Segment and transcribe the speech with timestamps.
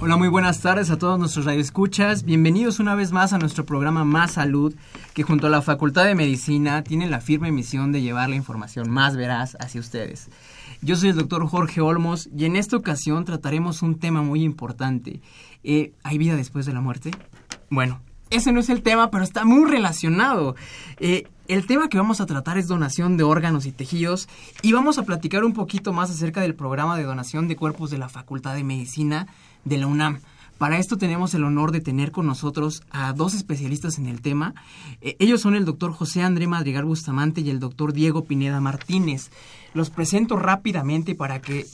[0.00, 2.22] Hola, muy buenas tardes a todos nuestros radioescuchas.
[2.22, 4.72] Bienvenidos una vez más a nuestro programa Más Salud,
[5.12, 8.88] que junto a la Facultad de Medicina tiene la firme misión de llevar la información
[8.90, 10.28] más veraz hacia ustedes.
[10.82, 15.20] Yo soy el doctor Jorge Olmos y en esta ocasión trataremos un tema muy importante.
[15.64, 17.10] Eh, ¿Hay vida después de la muerte?
[17.68, 20.54] Bueno, ese no es el tema, pero está muy relacionado.
[21.00, 24.28] Eh, el tema que vamos a tratar es donación de órganos y tejidos
[24.62, 27.98] y vamos a platicar un poquito más acerca del programa de donación de cuerpos de
[27.98, 29.26] la Facultad de Medicina
[29.64, 30.20] de la UNAM.
[30.58, 34.54] Para esto tenemos el honor de tener con nosotros a dos especialistas en el tema.
[35.00, 39.30] Eh, ellos son el doctor José André Madrigal Bustamante y el doctor Diego Pineda Martínez.
[39.72, 41.64] Los presento rápidamente para que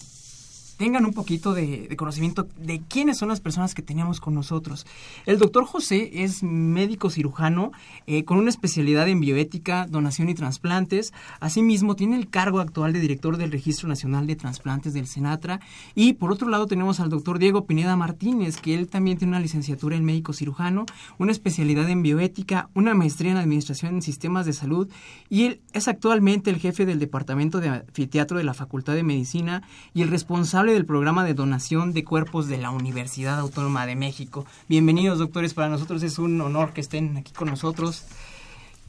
[0.76, 4.86] tengan un poquito de, conocimiento de quiénes son las personas que teníamos con nosotros.
[5.26, 7.72] El doctor José es médico cirujano
[8.06, 11.12] eh, con una especialidad en bioética, donación y trasplantes.
[11.40, 15.60] Asimismo, tiene el cargo actual de director del Registro Nacional de Trasplantes del Senatra.
[15.94, 19.40] Y por otro lado tenemos al doctor Diego Pineda Martínez, que él también tiene una
[19.40, 20.86] licenciatura en médico cirujano,
[21.18, 24.88] una especialidad en bioética, una maestría en administración en sistemas de salud
[25.28, 29.62] y él es actualmente el jefe del Departamento de Anfiteatro de la Facultad de Medicina
[29.92, 34.46] y el responsable del programa de donación de cuerpos de la Universidad Autónoma de México.
[34.68, 35.54] Bienvenidos, doctores.
[35.54, 38.04] Para nosotros es un honor que estén aquí con nosotros.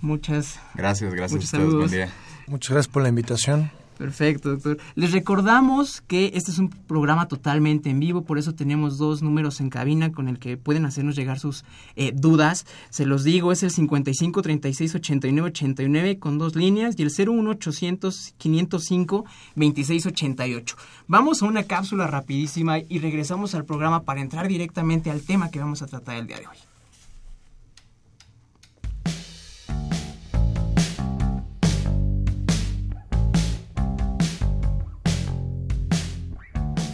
[0.02, 2.14] Muchas gracias, gracias a Buen día.
[2.48, 3.72] Muchas gracias por la invitación.
[3.98, 4.78] Perfecto, doctor.
[4.96, 9.62] Les recordamos que este es un programa totalmente en vivo, por eso tenemos dos números
[9.62, 11.64] en cabina con el que pueden hacernos llegar sus
[11.96, 12.66] eh, dudas.
[12.90, 17.50] Se los digo, es el 55 36 89 89 con dos líneas y el 01
[17.52, 20.76] 800 505 26 88.
[21.08, 25.60] Vamos a una cápsula rapidísima y regresamos al programa para entrar directamente al tema que
[25.60, 26.75] vamos a tratar el día de hoy.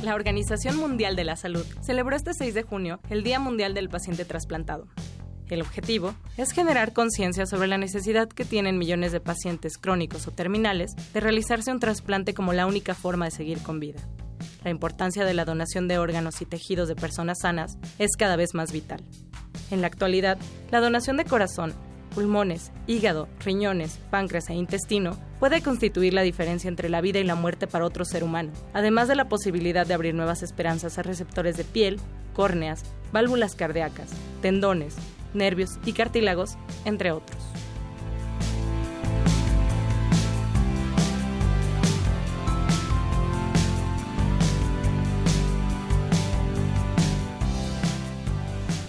[0.01, 3.87] La Organización Mundial de la Salud celebró este 6 de junio el Día Mundial del
[3.87, 4.87] Paciente Trasplantado.
[5.47, 10.31] El objetivo es generar conciencia sobre la necesidad que tienen millones de pacientes crónicos o
[10.31, 13.99] terminales de realizarse un trasplante como la única forma de seguir con vida.
[14.63, 18.55] La importancia de la donación de órganos y tejidos de personas sanas es cada vez
[18.55, 19.03] más vital.
[19.69, 20.39] En la actualidad,
[20.71, 21.73] la donación de corazón
[22.11, 27.35] pulmones, hígado, riñones, páncreas e intestino puede constituir la diferencia entre la vida y la
[27.35, 31.57] muerte para otro ser humano, además de la posibilidad de abrir nuevas esperanzas a receptores
[31.57, 31.99] de piel,
[32.33, 34.11] córneas, válvulas cardíacas,
[34.41, 34.95] tendones,
[35.33, 37.41] nervios y cartílagos, entre otros.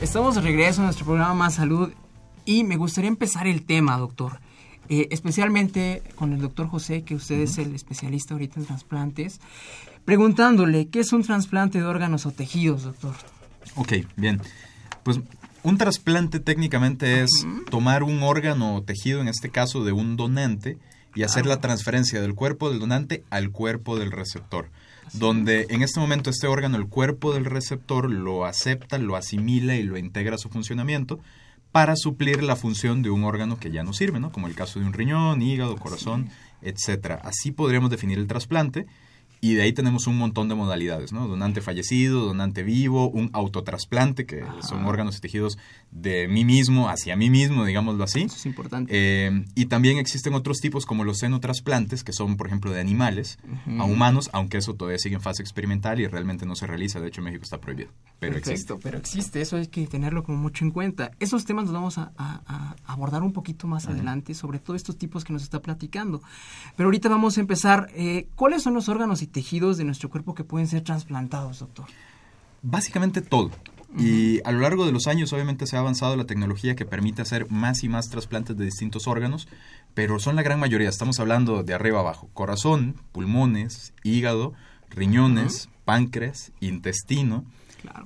[0.01, 1.93] Estamos de regreso a nuestro programa Más Salud
[2.45, 4.41] y me gustaría empezar el tema, doctor.
[4.89, 9.41] Eh, especialmente con el doctor José, que usted es el especialista ahorita en trasplantes,
[10.05, 13.15] preguntándole, ¿qué es un trasplante de órganos o tejidos, doctor?
[13.77, 14.41] Ok, bien.
[15.03, 15.21] Pues
[15.63, 17.31] un trasplante técnicamente es
[17.71, 20.79] tomar un órgano o tejido, en este caso de un donante,
[21.15, 24.71] y hacer la transferencia del cuerpo del donante al cuerpo del receptor.
[25.13, 29.83] Donde en este momento este órgano, el cuerpo del receptor, lo acepta, lo asimila y
[29.83, 31.21] lo integra a su funcionamiento
[31.73, 34.31] para suplir la función de un órgano que ya no sirve, ¿no?
[34.31, 36.29] Como el caso de un riñón, hígado, corazón,
[36.61, 37.21] etcétera.
[37.25, 38.87] Así podríamos definir el trasplante
[39.45, 41.27] y de ahí tenemos un montón de modalidades, ¿no?
[41.27, 45.59] Donante fallecido, donante vivo, un autotrasplante, que son órganos y tejidos
[45.91, 48.23] de mí mismo hacia mí mismo, digámoslo así.
[48.23, 48.93] Eso es importante.
[48.95, 53.41] Eh, y también existen otros tipos como los xenotrasplantes, que son, por ejemplo, de animales
[53.81, 57.01] a humanos, aunque eso todavía sigue en fase experimental y realmente no se realiza.
[57.01, 57.91] De hecho, en México está prohibido.
[58.21, 58.77] Pero existe.
[58.81, 61.11] Pero existe, eso hay que tenerlo como mucho en cuenta.
[61.19, 62.13] Esos temas los vamos a,
[62.87, 66.23] abordar un poquito más adelante, sobre todo estos tipos que nos está platicando.
[66.77, 67.89] Pero ahorita vamos a empezar.
[67.97, 71.87] Eh, ¿Cuáles son los órganos y tejidos de nuestro cuerpo que pueden ser trasplantados, doctor?
[72.63, 73.51] Básicamente todo.
[73.99, 77.21] Y a lo largo de los años obviamente se ha avanzado la tecnología que permite
[77.21, 79.49] hacer más y más trasplantes de distintos órganos,
[79.93, 84.55] pero son la gran mayoría, estamos hablando de arriba abajo, corazón, pulmones, hígado,
[84.89, 87.45] riñones, páncreas, intestino,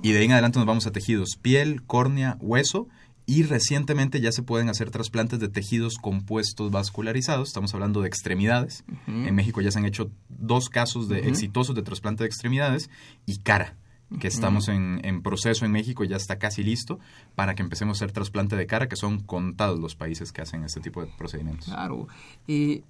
[0.01, 2.87] y de ahí en adelante nos vamos a tejidos, piel, córnea, hueso,
[3.27, 8.85] y recientemente ya se pueden hacer trasplantes de tejidos compuestos vascularizados, estamos hablando de extremidades,
[9.05, 12.89] en México ya se han hecho dos casos de exitosos de trasplante de extremidades,
[13.25, 13.75] y cara
[14.21, 16.99] que estamos en, en, proceso en México, ya está casi listo
[17.35, 20.63] para que empecemos a hacer trasplante de cara, que son contados los países que hacen
[20.63, 21.65] este tipo de procedimientos.
[21.65, 22.07] Claro.
[22.47, 22.83] y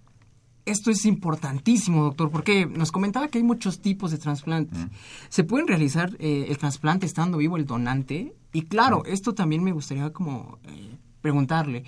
[0.68, 4.78] esto es importantísimo, doctor, porque nos comentaba que hay muchos tipos de trasplantes.
[5.30, 8.36] ¿Se pueden realizar eh, el trasplante estando vivo el donante?
[8.54, 11.84] Y claro, esto también me gustaría como eh, preguntarle,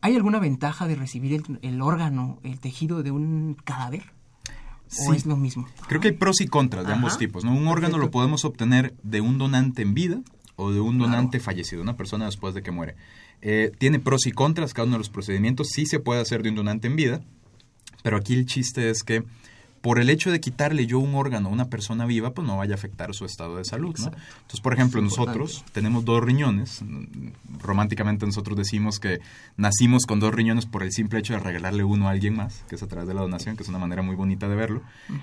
[0.00, 4.12] ¿hay alguna ventaja de recibir el, el órgano, el tejido de un cadáver?
[5.06, 5.66] ¿O es lo mismo?
[5.88, 7.44] Creo que hay pros y contras de ambos tipos.
[7.44, 7.52] ¿no?
[7.52, 10.20] Un órgano lo podemos obtener de un donante en vida
[10.56, 12.94] o de un donante fallecido, una persona después de que muere.
[13.42, 15.68] Eh, tiene pros y contras cada uno de los procedimientos.
[15.70, 17.22] Sí se puede hacer de un donante en vida,
[18.04, 19.24] pero aquí el chiste es que
[19.80, 22.74] por el hecho de quitarle yo un órgano a una persona viva, pues no vaya
[22.74, 24.06] a afectar su estado de salud, ¿no?
[24.06, 26.82] Entonces, por ejemplo, nosotros tenemos dos riñones.
[27.62, 29.20] Románticamente nosotros decimos que
[29.56, 32.74] nacimos con dos riñones por el simple hecho de regalarle uno a alguien más, que
[32.74, 34.82] es a través de la donación, que es una manera muy bonita de verlo.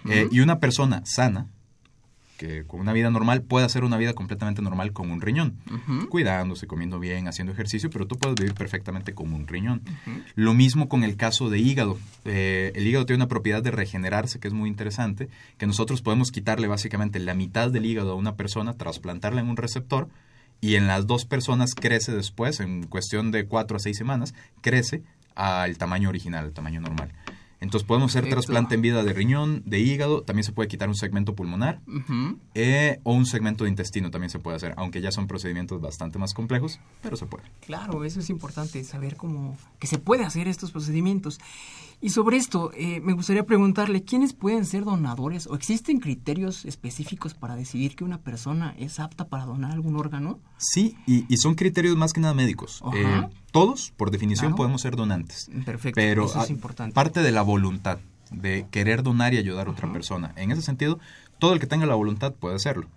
[0.10, 1.48] Eh, y una persona sana,
[2.42, 5.58] que con una vida normal puede hacer una vida completamente normal con un riñón,
[6.10, 9.84] cuidándose, comiendo bien, haciendo ejercicio, pero tú puedes vivir perfectamente con un riñón.
[10.34, 12.00] Lo mismo con el caso de hígado.
[12.26, 15.30] Eh, el hígado tiene una propiedad de regenerarse que es muy interesante,
[15.60, 19.58] que nosotros podemos quitarle básicamente la mitad del hígado a una persona, trasplantarla en un
[19.58, 20.10] receptor,
[20.62, 25.04] y en las dos personas crece después, en cuestión de cuatro a seis semanas, crece
[25.36, 27.12] al tamaño original, al tamaño normal.
[27.62, 30.96] Entonces podemos hacer trasplante en vida de riñón, de hígado, también se puede quitar un
[30.96, 31.80] segmento pulmonar
[32.56, 36.18] eh, o un segmento de intestino también se puede hacer, aunque ya son procedimientos bastante
[36.18, 37.44] más complejos, pero se puede.
[37.60, 41.40] Claro, eso es importante, saber cómo que se puede hacer estos procedimientos.
[42.01, 47.36] Y sobre esto, eh, me gustaría preguntarle, ¿quiénes pueden ser donadores o existen criterios específicos
[47.36, 50.39] para decidir que una persona es apta para donar algún órgano?
[50.57, 52.81] Sí, y, son criterios más que nada médicos.
[52.95, 55.50] Eh, todos, por definición, podemos ser donantes.
[55.63, 56.95] Perfecto, pero eso es importante.
[56.95, 58.00] parte de la voluntad
[58.31, 60.33] de querer donar y ayudar a otra persona.
[60.38, 61.00] En ese sentido,
[61.38, 62.88] todo el que tenga la voluntad puede hacerlo.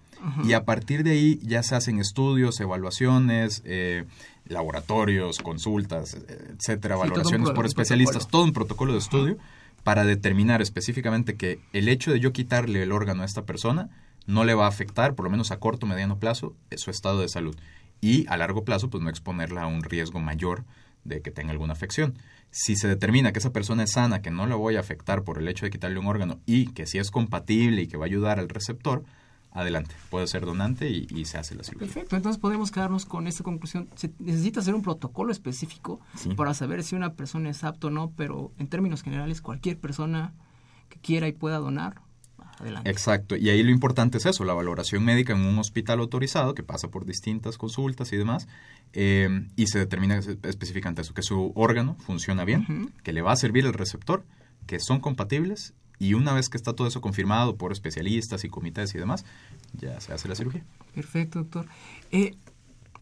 [0.42, 4.04] Y a partir de ahí ya se hacen estudios, evaluaciones, eh,
[4.46, 9.38] laboratorios, consultas, etcétera, valoraciones por especialistas, todo un protocolo de estudio
[9.82, 13.91] para determinar específicamente que el hecho de yo quitarle el órgano a esta persona
[14.26, 17.20] no le va a afectar, por lo menos a corto o mediano plazo, su estado
[17.20, 17.56] de salud.
[18.00, 20.64] Y a largo plazo, pues no exponerla a un riesgo mayor
[21.05, 22.14] de que tenga alguna afección.
[22.50, 25.38] Si se determina que esa persona es sana, que no la voy a afectar por
[25.38, 28.06] el hecho de quitarle un órgano y que si es compatible y que va a
[28.06, 29.05] ayudar al receptor,
[29.54, 31.86] adelante, puede ser donante y, se hace la cirugía.
[31.86, 33.88] Perfecto, entonces podemos quedarnos con esta conclusión.
[33.94, 36.00] Se necesita hacer un protocolo específico
[36.36, 40.34] para saber si una persona es apta o no, pero en términos generales cualquier persona
[40.88, 42.02] que quiera y pueda donar,
[42.58, 42.90] adelante.
[42.90, 46.64] Exacto, y ahí lo importante es eso, la valoración médica en un hospital autorizado que
[46.64, 48.48] pasa por distintas consultas y demás,
[48.92, 53.36] eh, y se determina específicamente eso, que su órgano funciona bien, que le va a
[53.36, 54.24] servir el receptor,
[54.66, 58.94] que son compatibles y una vez que está todo eso confirmado por especialistas y comités
[58.94, 59.25] y demás,
[59.75, 60.64] ya se hace la cirugía.
[60.94, 61.67] Perfecto, doctor.
[62.11, 62.37] Eh,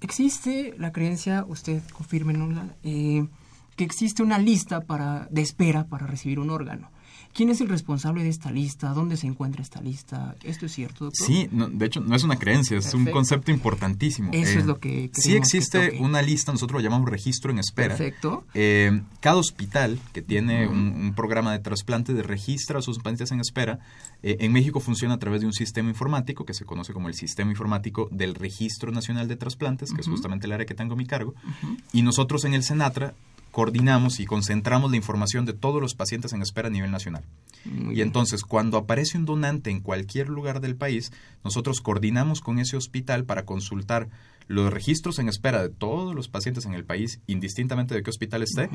[0.01, 2.35] existe la creencia, usted confirme,
[2.83, 3.27] eh,
[3.77, 6.91] que existe una lista para, de espera para recibir un órgano.
[7.35, 8.91] ¿Quién es el responsable de esta lista?
[8.91, 10.37] ¿Dónde se encuentra esta lista?
[10.43, 11.27] ¿Esto es cierto, doctor?
[11.27, 14.31] Sí, de hecho no es una creencia, es un concepto importantísimo.
[14.33, 15.11] Eso es eh, lo que...
[15.15, 17.97] Sí existe una lista, nosotros lo llamamos registro en espera.
[17.97, 18.45] Perfecto.
[18.53, 23.41] Eh, cada hospital que tiene un, programa de trasplante de registra a sus pacientes en
[23.41, 23.79] espera,
[24.23, 27.15] eh, en México funciona a través de un sistema informático que se conoce como el
[27.15, 30.97] Sistema Informático del Registro Nacional de Trasplantes, que es justamente el área que tengo a
[30.97, 31.35] mi cargo.
[31.93, 33.15] Y nosotros en el Senatra
[33.53, 37.23] coordinamos y concentramos la información de todos los pacientes en espera a nivel nacional.
[37.93, 41.13] y entonces, cuando aparece un donante en cualquier lugar del país,
[41.45, 44.09] nosotros coordinamos con ese hospital para consultar
[44.49, 48.43] los registros en espera de todos los pacientes en el país, indistintamente de qué hospital
[48.43, 48.69] esté,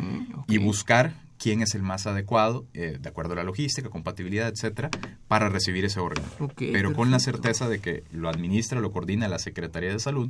[0.47, 4.89] y buscar quién es el más adecuado, eh, de acuerdo a la logística, compatibilidad, etcétera,
[5.27, 6.27] para recibir ese órgano.
[6.55, 10.29] Pero con la certeza de que lo administra, lo coordina la Secretaría de Salud,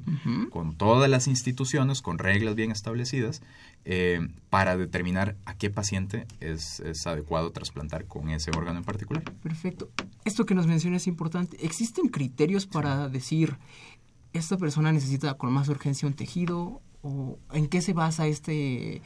[0.49, 3.41] con todas las instituciones, con reglas bien establecidas,
[3.85, 9.23] eh, para determinar a qué paciente es, es adecuado trasplantar con ese órgano en particular.
[9.41, 9.89] Perfecto.
[10.25, 11.57] Esto que nos menciona es importante.
[11.65, 13.57] ¿Existen criterios para decir
[14.33, 19.01] esta persona necesita con más urgencia un tejido o en qué se basa este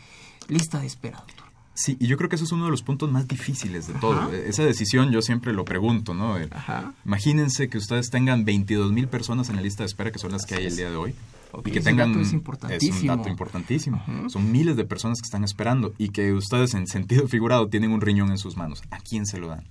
[0.48, 1.51] lista de espera, doctor?
[1.82, 4.32] Sí, y yo creo que eso es uno de los puntos más difíciles de todo.
[4.32, 6.38] Esa decisión yo siempre lo pregunto, ¿no?
[7.06, 10.46] Imagínense que ustedes tengan 22 mil personas en la lista de espera, que son las
[10.46, 11.16] que hay el día de hoy.
[11.66, 12.44] y que tengan es, un
[13.08, 14.00] dato importantísimo.
[14.28, 18.02] Son miles de personas que están esperando y que ustedes en sentido figurado tienen un
[18.02, 18.84] riñón en sus manos.
[18.92, 19.66] ¿A quién se lo dan?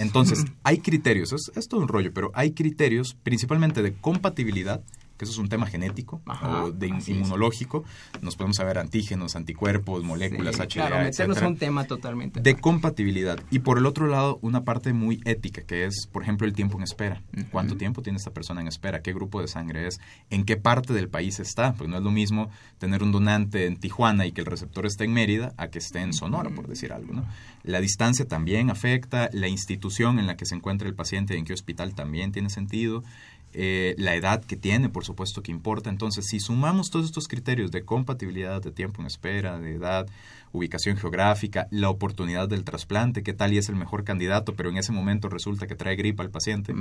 [0.00, 4.82] Entonces, hay criterios, es, es todo un rollo, pero hay criterios principalmente de compatibilidad
[5.20, 7.84] que eso es un tema genético o de inmunológico.
[8.22, 12.40] Nos podemos saber antígenos, anticuerpos, moléculas, sí, HLA, claro, meternos un tema totalmente.
[12.40, 13.38] De compatibilidad.
[13.50, 16.78] Y por el otro lado, una parte muy ética, que es, por ejemplo, el tiempo
[16.78, 17.20] en espera.
[17.52, 19.02] ¿Cuánto tiempo tiene esta persona en espera?
[19.02, 20.00] ¿Qué grupo de sangre es?
[20.30, 21.74] ¿En qué parte del país está?
[21.74, 22.48] Porque no es lo mismo
[22.78, 26.00] tener un donante en Tijuana y que el receptor esté en Mérida a que esté
[26.00, 27.12] en Sonora, por decir algo.
[27.12, 27.26] ¿no?
[27.62, 31.52] La distancia también afecta, la institución en la que se encuentra el paciente, en qué
[31.52, 33.04] hospital también tiene sentido.
[33.52, 35.90] Eh, la edad que tiene, por supuesto que importa.
[35.90, 40.06] Entonces, si sumamos todos estos criterios de compatibilidad, de tiempo en espera, de edad,
[40.52, 44.76] ubicación geográfica, la oportunidad del trasplante, qué tal y es el mejor candidato, pero en
[44.76, 46.74] ese momento resulta que trae gripa al paciente,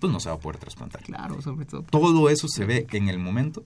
[0.00, 1.02] pues no se va a poder trasplantar.
[1.02, 1.82] Claro, sobre todo.
[1.82, 3.64] Todo eso se ve en el momento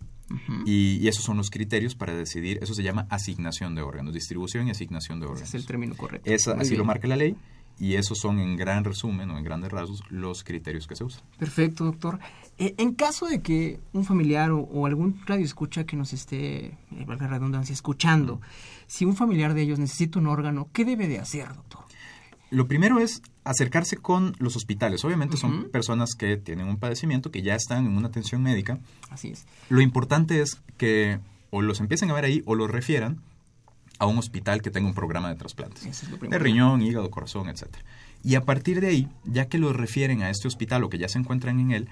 [0.66, 4.70] y, esos son los criterios para decidir, eso se llama asignación de órganos, distribución y
[4.70, 5.48] asignación de órganos.
[5.48, 6.30] Ese es el término correcto.
[6.58, 7.36] así lo marca la ley
[7.82, 11.24] y esos son en gran resumen o en grandes rasgos los criterios que se usan.
[11.36, 12.20] Perfecto, doctor.
[12.56, 16.76] Eh, en caso de que un familiar o, algún radio escucha que nos esté, eh,
[17.04, 18.40] valga la redundancia, escuchando,
[18.86, 21.80] si un familiar de ellos necesita un órgano, ¿qué debe de hacer, doctor?
[22.50, 25.04] Lo primero es acercarse con los hospitales.
[25.04, 28.78] Obviamente son personas que tienen un padecimiento, que ya están en una atención médica.
[29.10, 29.44] Así es.
[29.70, 31.18] Lo importante es que
[31.50, 33.22] o los empiecen a ver ahí o los refieran
[34.02, 36.04] a un hospital que tenga un programa de trasplantes.
[36.20, 37.68] de riñón, hígado, corazón, etc.
[38.24, 41.08] Y a partir de ahí, ya que los refieren a este hospital o que ya
[41.08, 41.88] se encuentran en él,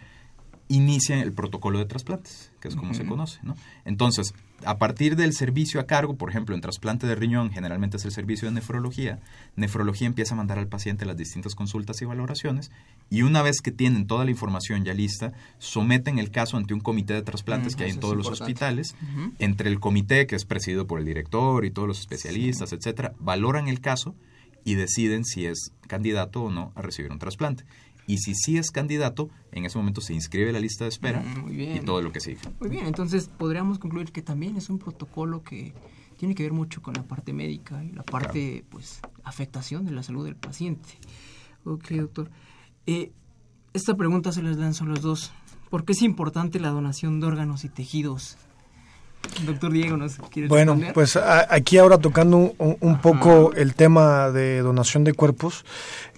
[0.71, 3.41] inician el protocolo de trasplantes, que es como se conoce.
[3.43, 3.57] ¿no?
[3.85, 4.35] Entonces,
[4.65, 8.12] a partir del servicio a cargo, por ejemplo, en trasplante de riñón, generalmente es el
[8.12, 9.19] servicio de nefrología,
[9.57, 12.71] nefrología empieza a mandar al paciente las distintas consultas y valoraciones,
[13.11, 16.81] y una vez que tienen toda la información ya lista, someten el caso ante un
[16.81, 18.95] comité de trasplantes que hay en todos los hospitales.
[19.41, 23.67] Entre el comité, que es presidido por el director y todos los especialistas, etcétera, valoran
[23.67, 24.15] el caso
[24.65, 27.65] y deciden si es candidato o no a recibir un trasplante
[28.11, 31.61] y si sí es candidato, en ese momento se inscribe la lista de espera mm,
[31.61, 32.40] y todo lo que sigue.
[32.59, 35.73] Muy bien, entonces podríamos concluir que también es un protocolo que
[36.17, 40.02] tiene que ver mucho con la parte médica y la parte, pues, afectación de la
[40.02, 40.88] salud del paciente.
[41.64, 42.31] Ok, doctor.
[42.87, 43.12] Eh,
[43.75, 45.33] esta pregunta se las lanzo a los dos.
[45.71, 48.38] ¿Por qué es importante la donación de órganos y tejidos
[49.45, 55.05] Doctor Diego, ¿nos quiere Bueno, pues aquí ahora tocando un, poco el tema de donación
[55.05, 55.65] de cuerpos,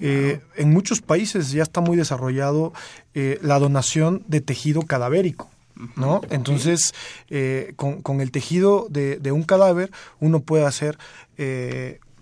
[0.00, 2.73] eh, en muchos países ya está muy desarrollado
[3.14, 5.50] eh, la donación de tejido cadavérico.
[5.97, 6.21] ¿no?
[6.30, 6.94] Entonces,
[7.28, 9.90] eh, con, el tejido de, de, un cadáver
[10.21, 10.97] uno puede hacer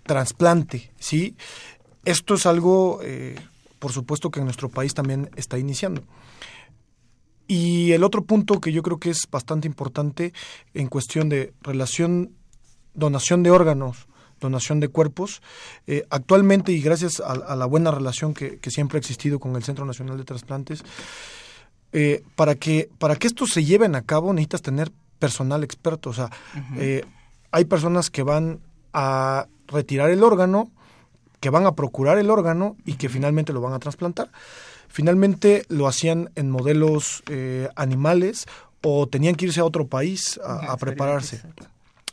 [0.04, 1.36] trasplante, ¿sí?
[2.04, 3.00] Esto es algo,
[3.78, 6.02] por supuesto, que en nuestro país también está iniciando.
[7.50, 10.32] Y el otro punto que yo creo que es bastante importante
[10.72, 12.30] en cuestión de relación,
[12.94, 14.06] donación de órganos,
[14.38, 15.42] donación de cuerpos,
[15.88, 19.84] eh, actualmente y gracias a, la buena relación que, siempre ha existido con el Centro
[19.84, 20.84] Nacional de Trasplantes,
[21.90, 26.10] eh, para, que, para que esto se lleven a cabo necesitas tener personal experto.
[26.10, 26.30] O sea,
[26.76, 27.04] eh,
[27.50, 28.60] hay personas que van
[28.92, 30.70] a retirar el órgano,
[31.40, 34.30] que van a procurar el órgano y que finalmente lo van a trasplantar.
[34.90, 38.46] Finalmente lo hacían en modelos eh, animales
[38.82, 41.42] o tenían que irse a otro país a, prepararse.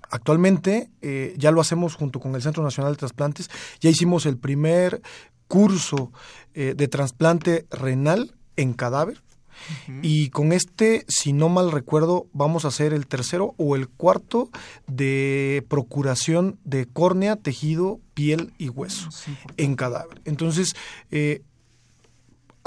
[0.09, 3.49] Actualmente eh, ya lo hacemos junto con el Centro Nacional de Trasplantes.
[3.79, 5.01] Ya hicimos el primer
[5.47, 6.11] curso
[6.53, 9.21] eh, de trasplante renal en cadáver.
[10.03, 14.51] Y con este, si no mal recuerdo, vamos a hacer el tercero o el cuarto
[14.85, 19.09] de procuración de córnea, tejido, piel y hueso
[19.57, 20.21] en cadáver.
[20.25, 20.75] Entonces,
[21.09, 21.41] eh,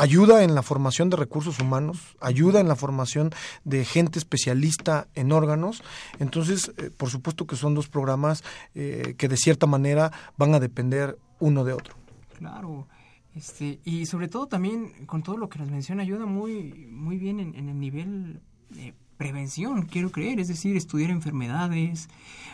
[0.01, 3.31] ayuda en la formación de recursos humanos, ayuda en la formación
[3.65, 5.83] de gente especialista en órganos.
[6.19, 8.43] Entonces, eh, por supuesto que son dos programas
[8.75, 11.95] eh, que de cierta manera van a depender uno de otro.
[12.39, 12.89] Claro.
[13.35, 17.39] Este, y sobre todo también con todo lo que nos menciona ayuda muy muy bien
[17.39, 18.41] en, en el nivel
[18.77, 22.09] eh, prevención, quiero creer, es decir, estudiar enfermedades,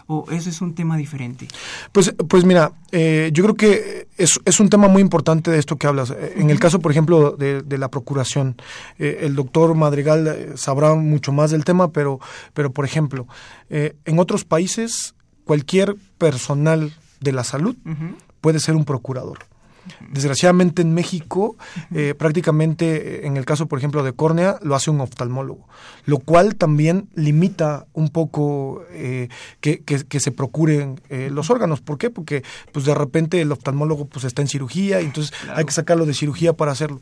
[0.07, 1.49] o eso es un tema diferente?
[1.93, 5.77] Pues, pues mira, eh, yo creo que es, es, un tema muy importante de esto
[5.77, 6.11] que hablas.
[6.11, 8.57] Eh, en el caso, por ejemplo, de, la procuración,
[8.99, 12.21] eh, el doctor Madrigal sabrá mucho más del tema, pero,
[12.55, 13.27] pero por ejemplo,
[13.69, 17.77] en otros países, cualquier personal de la salud
[18.41, 19.39] puede ser un procurador.
[20.11, 21.57] Desgraciadamente en México,
[21.95, 25.67] eh, prácticamente eh, en el caso, por ejemplo, de córnea, lo hace un oftalmólogo,
[26.05, 29.29] lo cual también limita un poco eh,
[29.61, 31.01] que, que, se procuren
[31.31, 31.81] los órganos.
[31.81, 32.11] ¿Por qué?
[32.11, 36.07] Porque pues de repente el oftalmólogo pues está en cirugía y entonces hay que sacarlo
[36.07, 37.01] de cirugía para hacerlo.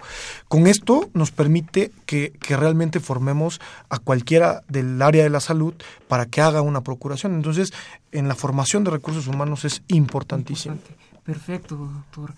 [0.48, 5.74] Con esto nos permite que, que realmente formemos a cualquiera del área de la salud
[6.08, 7.34] para que haga una procuración.
[7.34, 7.72] Entonces,
[8.12, 10.78] en la formación de recursos humanos es importantísimo.
[11.24, 12.34] Perfecto, doctor.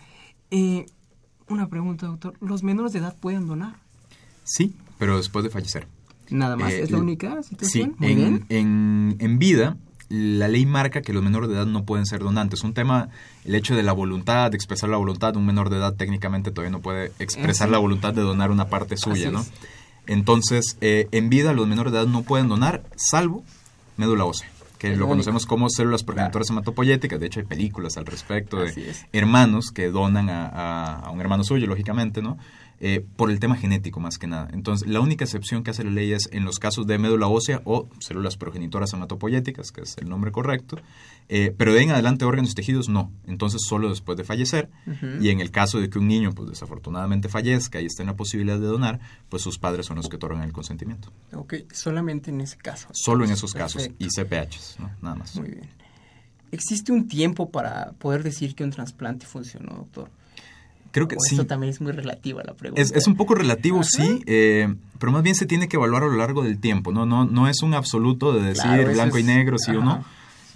[0.51, 0.87] Eh,
[1.49, 2.35] una pregunta, doctor.
[2.41, 3.77] ¿Los menores de edad pueden donar?
[4.45, 5.87] Sí, pero después de fallecer.
[6.31, 7.97] Nada más, eh, ¿es la única situación?
[7.99, 9.77] Sí, en, En, en vida
[10.09, 12.63] la ley marca que los menores de edad no pueden ser donantes.
[12.63, 13.09] Un tema,
[13.45, 16.71] el hecho de la voluntad, de expresar la voluntad, un menor de edad técnicamente todavía
[16.71, 19.45] no puede expresar la voluntad de donar una parte suya, ¿no?
[20.07, 23.45] Entonces, eh, en vida los menores de edad no pueden donar, salvo
[23.97, 27.19] médula ósea que lo conocemos como células progenitoras hematopoyéticas.
[27.19, 31.67] De hecho, hay películas al respecto de hermanos que donan a, a, un hermano suyo,
[31.67, 32.39] lógicamente, ¿no?
[32.79, 34.49] Eh, por el tema genético más que nada.
[34.53, 37.63] Entonces, la única excepción que hace la ley es en los casos de médula ósea
[37.65, 40.77] o células progenitoras hematopoyéticas, que es el nombre correcto,
[41.31, 43.11] eh, pero de en adelante órganos y tejidos no.
[43.27, 44.69] Entonces, solo después de fallecer.
[45.21, 48.17] Y en el caso de que un niño, pues desafortunadamente fallezca y esté en la
[48.17, 51.11] posibilidad de donar, pues sus padres son los que otorgan el consentimiento.
[51.33, 52.89] Ok, solamente en ese caso.
[52.93, 54.91] Solo en esos casos y CPHs, ¿no?
[55.01, 55.35] Nada más.
[55.37, 55.69] Muy bien.
[56.53, 60.11] ¿Existe un tiempo para poder decir que un trasplante funcionó, doctor?
[60.97, 61.35] Creo que sí.
[61.35, 62.81] Esto también es muy relativo a la pregunta.
[62.81, 66.17] Es, un poco relativo, sí, eh, pero más bien se tiene que evaluar a lo
[66.17, 67.05] largo del tiempo, ¿no?
[67.05, 70.03] No, no es un absoluto de decir blanco y negro, sí o no.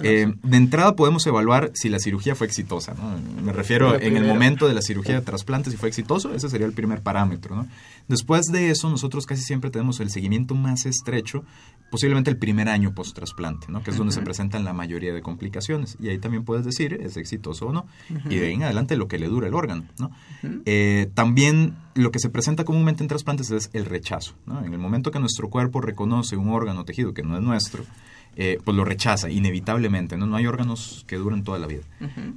[0.03, 3.19] Eh, de entrada podemos evaluar si la cirugía fue exitosa, ¿no?
[3.43, 6.67] Me refiero en el momento de la cirugía de trasplante, si fue exitoso, ese sería
[6.67, 7.67] el primer parámetro, ¿no?
[8.09, 11.45] Después de eso, nosotros casi siempre tenemos el seguimiento más estrecho,
[11.91, 13.83] posiblemente el primer año post-trasplante, ¿no?
[13.83, 15.97] Que es donde se presentan la mayoría de complicaciones.
[16.01, 17.87] Y ahí también puedes decir, es exitoso o no.
[18.29, 20.11] Y de ahí en adelante lo que le dura el órgano, ¿no?
[20.65, 24.65] Eh, también lo que se presenta comúnmente en trasplantes es el rechazo, ¿no?
[24.65, 27.85] En el momento que nuestro cuerpo reconoce un órgano tejido que no es nuestro,
[28.37, 30.27] eh, pues lo rechaza inevitablemente, ¿no?
[30.27, 31.83] No hay órganos que duren toda la vida.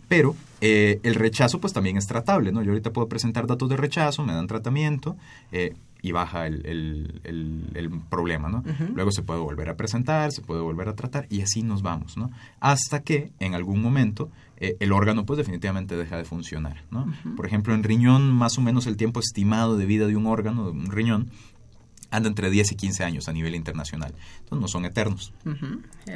[0.08, 2.64] Pero eh, el rechazo pues también es tratable, ¿no?
[2.64, 5.16] Yo ahorita puedo presentar datos de rechazo, me dan tratamiento
[5.52, 8.62] eh, y baja el, el, problema, ¿no?
[8.94, 12.18] Luego se puede volver a presentar, se puede volver a tratar y así nos vamos,
[12.18, 12.30] ¿no?
[12.60, 17.08] Hasta que en algún momento el órgano pues definitivamente deja de funcionar, ¿no?
[17.38, 20.66] Por ejemplo, en riñón más o menos el tiempo estimado de vida de un órgano,
[20.66, 21.30] de un riñón,
[22.14, 24.14] anda entre 10 y 15 años a nivel internacional.
[24.40, 25.34] Entonces no son eternos.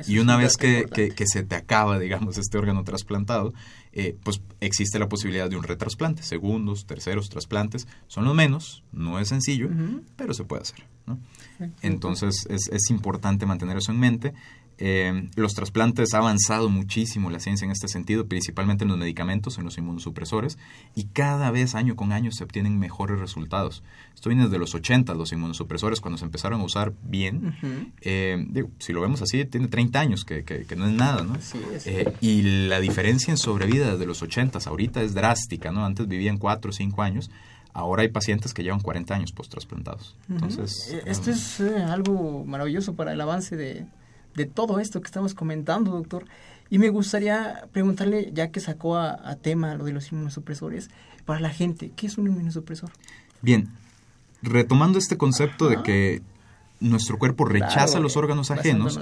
[0.08, 3.54] Y una vez que, que, se te acaba, digamos, este órgano trasplantado,
[3.94, 6.22] eh, pues existe la posibilidad de un retrasplante.
[6.22, 7.88] Segundos, terceros trasplantes.
[8.08, 9.70] Son los menos, no es sencillo,
[10.16, 10.86] pero se puede hacer.
[11.82, 14.34] Entonces es, es importante mantener eso en mente.
[14.80, 19.58] Eh, los trasplantes ha avanzado muchísimo la ciencia en este sentido, principalmente en los medicamentos,
[19.58, 20.58] en los inmunosupresores,
[20.96, 23.84] y cada vez año con año se obtienen mejores resultados.
[24.14, 27.56] Esto viene desde los 80, los inmunosupresores, cuando se empezaron a usar bien.
[28.02, 31.38] Eh, digo, si lo vemos así, tiene 30 años, que, que, no es nada, ¿no?
[31.86, 35.86] Eh, y la diferencia en sobrevida desde los 80 ahorita es drástica, ¿no?
[35.86, 37.30] Antes vivían 4 o 5 años.
[37.74, 40.16] Ahora hay pacientes que llevan 40 años post-trasplantados.
[40.30, 43.86] Entonces, Esto es algo maravilloso para el avance de,
[44.38, 46.26] de todo esto que estamos comentando, doctor.
[46.70, 50.90] Y me gustaría preguntarle, ya que sacó a, tema lo de los inmunosupresores,
[51.26, 52.92] para la gente, ¿qué es un inmunosupresor?
[53.42, 53.70] Bien,
[54.44, 56.22] retomando este concepto de que
[56.80, 59.00] nuestro cuerpo rechaza los órganos ajenos,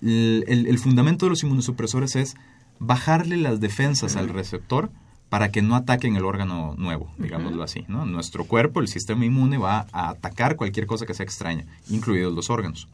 [0.00, 2.36] el, fundamento de los inmunosupresores es
[2.78, 4.90] bajarle las defensas al receptor
[5.28, 7.84] para que no ataquen el órgano nuevo, digámoslo así.
[7.86, 8.06] ¿no?
[8.06, 12.48] Nuestro cuerpo, el sistema inmune, va a atacar cualquier cosa que sea extraña, incluidos los
[12.48, 12.88] órganos.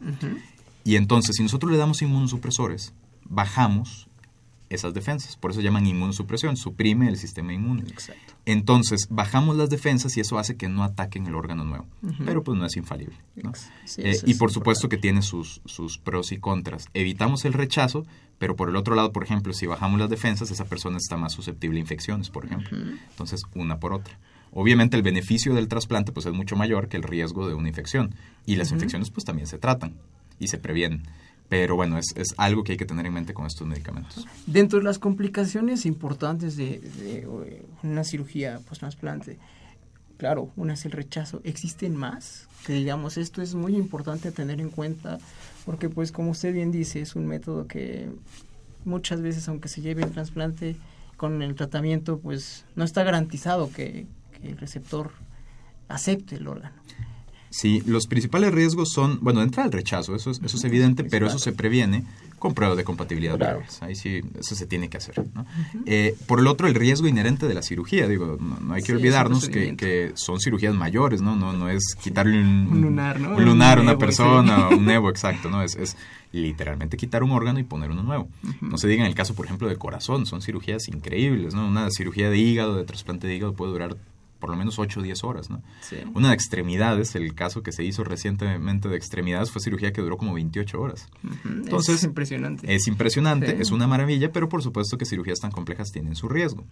[0.87, 2.95] Y entonces, si nosotros le damos inmunosupresores,
[3.25, 4.07] bajamos
[4.71, 5.37] esas defensas.
[5.37, 7.83] Por eso llaman inmunosupresión, suprime el sistema inmune.
[7.83, 8.35] Exacto.
[8.45, 11.87] Entonces, bajamos las defensas y eso hace que no ataquen el órgano nuevo.
[12.25, 13.17] Pero pues no es infalible.
[13.99, 16.89] Eh, y por supuesto que tiene sus, sus pros y contras.
[16.95, 18.07] Evitamos el rechazo,
[18.39, 21.33] pero por el otro lado, por ejemplo, si bajamos las defensas, esa persona está más
[21.33, 22.79] susceptible a infecciones, por ejemplo.
[23.11, 24.21] Entonces, una por otra.
[24.53, 28.15] Obviamente el beneficio del trasplante pues es mucho mayor que el riesgo de una infección.
[28.47, 29.97] Y las infecciones pues también se tratan
[30.39, 31.03] y se previenen.
[31.49, 34.27] Pero bueno, es, es, algo que hay que tener en mente con estos medicamentos.
[34.47, 39.39] Dentro de las complicaciones importantes de, de una cirugía post-trasplante,
[40.17, 41.41] claro, una es el rechazo.
[41.45, 42.49] ¿Existen más?
[42.67, 45.19] Que digamos, esto es muy importante tener en cuenta,
[45.65, 48.09] porque pues como usted bien dice, es un método que
[48.85, 50.77] muchas veces, aunque se lleve el trasplante
[51.17, 54.07] con el tratamiento, pues no está garantizado que
[54.43, 55.13] el receptor
[55.89, 56.77] acepte el órgano.
[57.57, 61.27] Sí, los principales riesgos son, bueno, entra el rechazo, eso es, eso es evidente, pero
[61.27, 62.05] eso se previene
[62.39, 63.39] con pruebas de compatibilidad.
[63.39, 63.63] Claro.
[63.81, 65.25] Ahí sí, eso se tiene que hacer.
[65.35, 65.47] ¿no?
[65.87, 68.89] Eh, por el otro, el riesgo inherente de la cirugía, digo, no, no hay que
[68.89, 71.35] Sí, olvidarnos que, que son cirugías mayores, ¿no?
[71.35, 73.35] No, no es quitarle un, Un lunar, ¿no?
[73.35, 74.75] un lunar a Un una persona, sí.
[74.75, 75.63] un nevo, exacto, ¿no?
[75.63, 75.97] Es, es
[76.33, 78.29] literalmente quitar un órgano y poner uno nuevo.
[78.61, 81.67] No se diga en el caso, por ejemplo, de corazón, son cirugías increíbles, ¿no?
[81.67, 83.97] Una cirugía de hígado, de trasplante de hígado puede durar
[84.39, 85.63] por lo menos 8 o 10 horas, ¿no?
[85.81, 85.97] Sí.
[86.15, 90.17] Una de extremidades, el caso que se hizo recientemente de extremidades fue cirugía que duró
[90.17, 91.09] como 28 horas.
[91.45, 92.75] Entonces, es impresionante.
[92.75, 93.63] Es impresionante, Sí.
[93.63, 96.65] es una maravilla, pero por supuesto que cirugías tan complejas tienen su riesgo.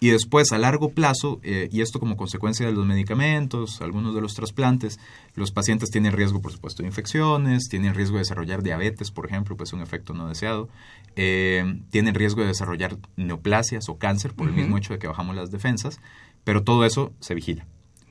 [0.00, 4.20] Y después, a largo plazo, eh, y esto como consecuencia de los medicamentos, algunos de
[4.20, 5.00] los trasplantes,
[5.34, 9.56] los pacientes tienen riesgo, por supuesto, de infecciones, tienen riesgo de desarrollar diabetes, por ejemplo,
[9.56, 10.68] pues un efecto no deseado,
[11.16, 15.34] eh, tienen riesgo de desarrollar neoplasias o cáncer por el mismo hecho de que bajamos
[15.34, 16.00] las defensas,
[16.48, 17.66] pero todo eso se vigila.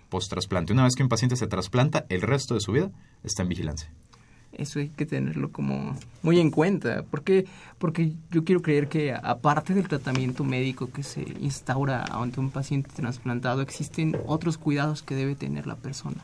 [0.10, 0.72] Post-trasplante.
[0.72, 2.92] Una vez que un paciente se trasplanta, el resto de su vida
[3.24, 3.92] está en vigilancia.
[4.52, 7.02] Eso hay que tenerlo como muy en cuenta.
[7.02, 7.48] ¿Por qué?
[7.80, 12.92] Porque yo quiero creer que aparte del tratamiento médico que se instaura ante un paciente
[12.96, 16.24] trasplantado, existen otros cuidados que debe tener la persona.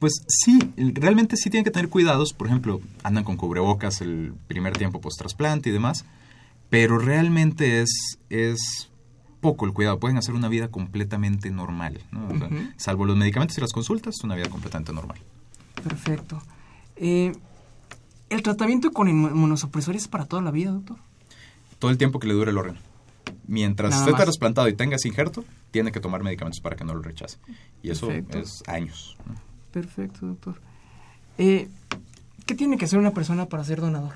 [0.00, 2.32] Pues sí, realmente sí tienen que tener cuidados.
[2.32, 6.04] Por ejemplo, andan con cubrebocas el primer tiempo post-trasplante y demás.
[6.70, 8.89] Pero realmente es, es
[9.40, 9.98] poco el cuidado.
[9.98, 12.00] Pueden hacer una vida completamente normal.
[12.10, 12.26] ¿no?
[12.28, 12.56] O sea, Ujú.
[12.76, 15.18] Salvo los medicamentos y las consultas, una vida completamente normal.
[15.82, 16.42] Perfecto.
[16.96, 17.32] Eh,
[18.28, 20.98] ¿El tratamiento con inmunosupresores es para toda la vida, doctor?
[21.78, 22.78] Todo el tiempo que le dure el órgano.
[23.46, 27.02] Mientras Nada esté trasplantado y tengas injerto, tiene que tomar medicamentos para que no lo
[27.02, 27.38] rechace.
[27.82, 28.38] Y eso Perfecto.
[28.38, 29.16] es años.
[29.26, 29.34] ¿no?
[29.72, 30.60] Perfecto, doctor.
[31.38, 31.68] Eh,
[32.46, 34.12] ¿Qué tiene que hacer una persona para ser donador?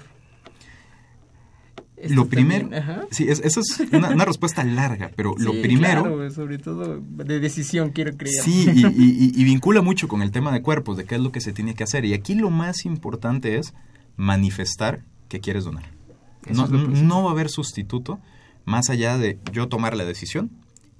[1.96, 2.68] Esto Lo primero,
[3.12, 7.38] sí, es, esa es una, una respuesta larga, pero lo primero claro, sobre todo de
[7.40, 8.42] decisión, quiero creer.
[8.42, 11.20] Sí, y, y- y- y vincula mucho con el tema de cuerpos, de qué es
[11.20, 12.04] lo que se tiene que hacer.
[12.04, 13.74] Y aquí lo más importante es
[14.16, 15.84] manifestar que quieres donar.
[16.46, 18.18] Eso No, no va a haber sustituto
[18.64, 20.50] más allá de yo tomar la decisión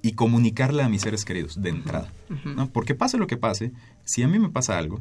[0.02, 2.12] y comunicarla a mis seres queridos de entrada.
[2.44, 2.68] ¿no?
[2.68, 3.72] Porque pase lo que pase,
[4.04, 5.00] si a mí me pasa algo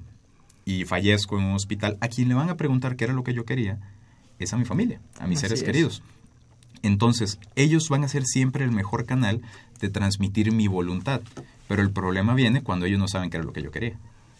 [0.65, 3.33] y fallezco en un hospital, a quien le van a preguntar qué era lo que
[3.33, 3.79] yo quería
[4.43, 5.65] es a mi familia, a mis Así seres es.
[5.65, 6.03] queridos.
[6.81, 9.41] Entonces, ellos van a ser siempre el mejor canal
[9.79, 11.21] de transmitir mi voluntad.
[11.67, 13.97] Pero el problema viene cuando ellos no saben qué era lo que yo quería.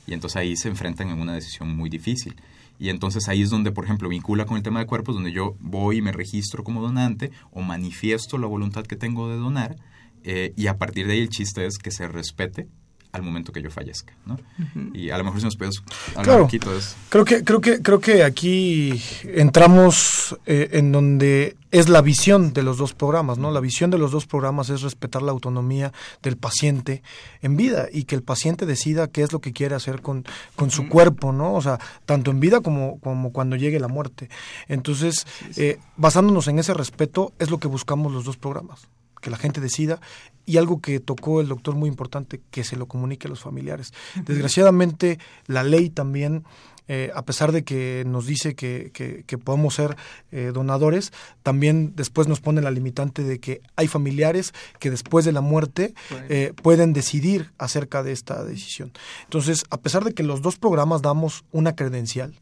[0.08, 2.36] Y entonces ahí se enfrentan en una decisión muy difícil.
[2.80, 5.56] Y entonces ahí es donde, por ejemplo, vincula con el tema de cuerpos, donde yo
[5.62, 9.78] voy y me registro como donante o manifiesto la voluntad que tengo de donar.
[10.26, 12.68] eh, y a partir de ahí el chiste es que se respete
[13.14, 14.14] al momento que yo fallezca.
[14.26, 14.38] ¿no?
[14.94, 16.40] Y a lo mejor si nos puedes hablar Claro.
[16.42, 16.96] un poquito de eso.
[17.10, 22.64] Creo que, creo que, creo que aquí entramos eh, en donde es la visión de
[22.64, 23.52] los dos programas, ¿no?
[23.52, 27.04] La visión de los dos programas es respetar la autonomía del paciente
[27.44, 30.72] en vida y que el paciente decida qué es lo que quiere hacer con, con
[30.72, 31.54] su cuerpo, ¿no?
[31.54, 34.30] O sea, tanto en vida como, como cuando llegue la muerte.
[34.68, 38.88] Entonces, eh, basándonos en ese respeto, es lo que buscamos los dos programas
[39.24, 40.00] que la gente decida
[40.46, 43.94] y algo que tocó el doctor muy importante, que se lo comunique a los familiares.
[44.26, 46.44] Desgraciadamente, la ley también,
[46.90, 49.24] eh, a pesar de que nos dice que, que,
[49.72, 49.96] ser
[50.32, 55.32] eh, donadores, también después nos pone la limitante de que hay familiares que después de
[55.32, 55.94] la muerte
[56.28, 58.92] eh, pueden decidir acerca de esta decisión.
[59.24, 62.36] Entonces, a pesar de que los dos programas damos una credencial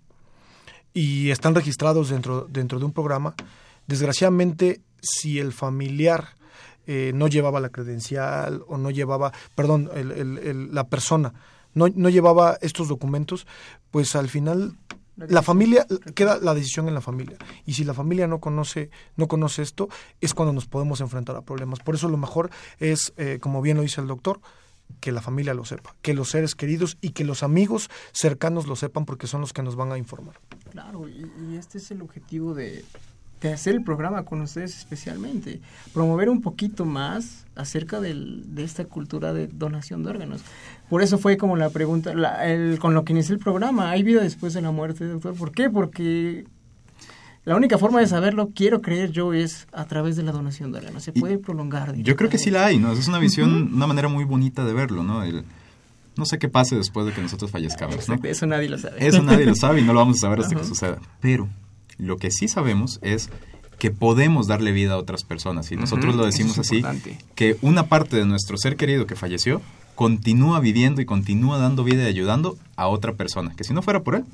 [0.91, 3.35] y están registrados dentro, dentro de un programa,
[3.85, 6.40] desgraciadamente, si el familiar
[6.87, 11.33] eh, no llevaba la credencial o no llevaba, perdón, el- el- el- la persona
[11.73, 13.47] no, no llevaba estos documentos,
[13.91, 14.73] pues al final
[15.17, 17.37] la familia queda la decisión en la familia.
[17.65, 19.87] Y si la familia no conoce no conoce esto
[20.19, 21.79] es cuando nos podemos enfrentar a problemas.
[21.79, 24.39] Por eso lo mejor es eh, como bien lo dice el doctor
[24.99, 28.75] que la familia lo sepa que los seres queridos y que los amigos cercanos lo
[28.75, 30.35] sepan porque son los que nos van a informar.
[30.71, 32.83] Claro, y, y este es el objetivo de,
[33.41, 35.59] de hacer el programa con ustedes especialmente,
[35.93, 40.41] promover un poquito más acerca del, de esta cultura de donación de órganos.
[40.89, 44.03] Por eso fue como la pregunta, la- el- con lo que inició el programa, ¿hay
[44.03, 45.33] vida después de la muerte, doctor?
[45.35, 45.69] ¿Por qué?
[45.71, 46.45] Porque
[47.43, 50.77] la única forma de saberlo, quiero creer yo, es a través de la donación de
[50.77, 51.01] órganos.
[51.03, 51.95] Se Y puede prolongar.
[51.95, 52.91] Yo creo que sí la hay, ¿no?
[52.91, 55.23] Es una visión, una manera muy bonita de verlo, ¿no?
[55.23, 55.43] El-
[56.15, 58.19] no sé qué pase después de que nosotros fallezcamos, ¿no?
[58.23, 59.03] Eso nadie lo sabe.
[59.07, 60.99] Eso nadie lo sabe y no lo vamos a saber hasta que suceda.
[61.19, 61.49] Pero
[62.01, 63.29] lo que sí sabemos es
[63.77, 65.71] que podemos darle vida a otras personas.
[65.71, 67.17] Y nosotros lo decimos es así, importante.
[67.35, 69.61] que una parte de nuestro ser querido que falleció
[69.95, 74.01] continúa viviendo y continúa dando vida y ayudando a otra persona, que si no fuera
[74.01, 74.25] por él,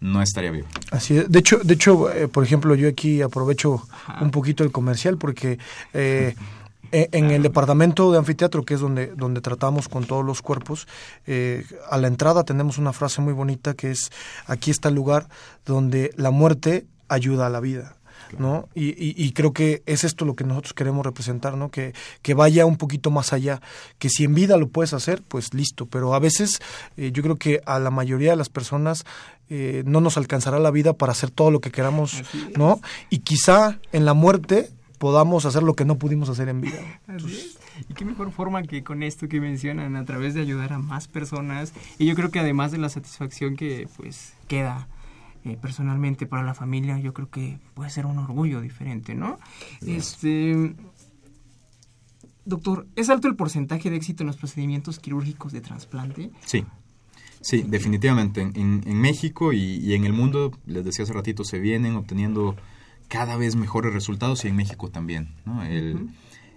[0.00, 0.66] no estaría vivo.
[0.90, 1.30] Así es.
[1.30, 3.86] De hecho, de hecho eh, por ejemplo, yo aquí aprovecho
[4.20, 5.58] un poquito el comercial porque
[5.94, 6.34] eh,
[6.92, 10.86] Eh, en el departamento de anfiteatro, que es donde, donde tratamos con todos los cuerpos,
[11.26, 14.10] eh, a la entrada tenemos una frase muy bonita que es,
[14.46, 15.28] aquí está el lugar
[15.64, 17.96] donde la muerte ayuda a la vida.
[18.38, 18.68] ¿no?
[18.74, 21.70] Y, y, creo que es esto lo que nosotros queremos representar, ¿no?
[21.70, 23.60] Que, que vaya un poquito más allá,
[23.98, 26.60] que si en vida lo puedes hacer, pues listo, pero a veces
[26.96, 29.04] eh, yo creo que a la mayoría de las personas
[29.48, 32.20] no nos alcanzará la vida para hacer todo lo que queramos,
[32.56, 32.80] ¿no?
[33.10, 36.80] Y quizá en la muerte podamos hacer lo que no pudimos hacer en vida.
[37.88, 41.08] Y qué mejor forma que con esto que mencionan, a través de ayudar a más
[41.08, 41.72] personas.
[41.98, 44.88] Y yo creo que además de la satisfacción que pues queda
[45.46, 49.38] eh, personalmente para la familia, yo creo que puede ser un orgullo diferente, ¿no?
[49.80, 50.74] Este...
[52.44, 56.30] Doctor, ¿es alto el porcentaje de éxito en los procedimientos quirúrgicos de trasplante?
[56.44, 56.64] Sí,
[57.40, 58.40] sí, definitivamente.
[58.40, 62.56] En, en México y, y, en el mundo, les decía hace ratito, se vienen obteniendo
[63.08, 65.34] cada vez mejores resultados y en México también.
[65.44, 65.64] ¿no?
[65.64, 66.10] El,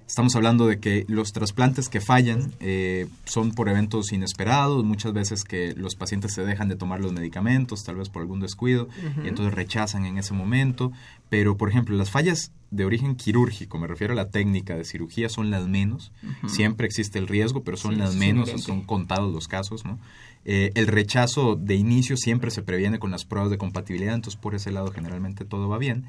[0.10, 5.44] Estamos hablando de que los trasplantes que fallan eh, son por eventos inesperados, muchas veces
[5.44, 8.90] que los pacientes se dejan de tomar los medicamentos, tal vez por algún descuido,
[9.24, 10.92] y entonces rechazan en ese momento.
[11.30, 15.30] Pero, por ejemplo, las fallas de origen quirúrgico, me refiero a la técnica de cirugía,
[15.30, 16.12] son las menos.
[16.48, 19.86] Siempre existe el riesgo, pero son las menos, son contados los casos.
[19.86, 20.00] ¿no?
[20.44, 24.56] Eh, el rechazo de inicio siempre se previene con las pruebas de compatibilidad, entonces por
[24.56, 26.08] ese lado generalmente todo va bien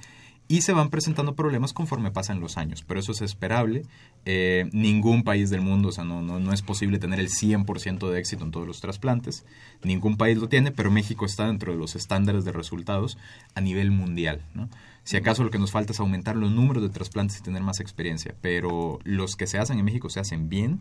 [0.51, 3.85] y se van presentando problemas conforme pasan los años, pero eso es esperable.
[4.25, 8.11] Eh, ningún país del mundo, o sea, no, no, no es posible tener el 100%
[8.11, 9.45] de éxito en todos los trasplantes,
[9.85, 13.17] ningún país lo tiene, pero México está dentro de los estándares de resultados
[13.55, 14.43] a nivel mundial.
[14.53, 14.69] ¿no?
[15.05, 17.79] Si acaso lo que nos falta es aumentar los números de trasplantes y tener más
[17.79, 20.81] experiencia, pero los que se hacen en México se hacen bien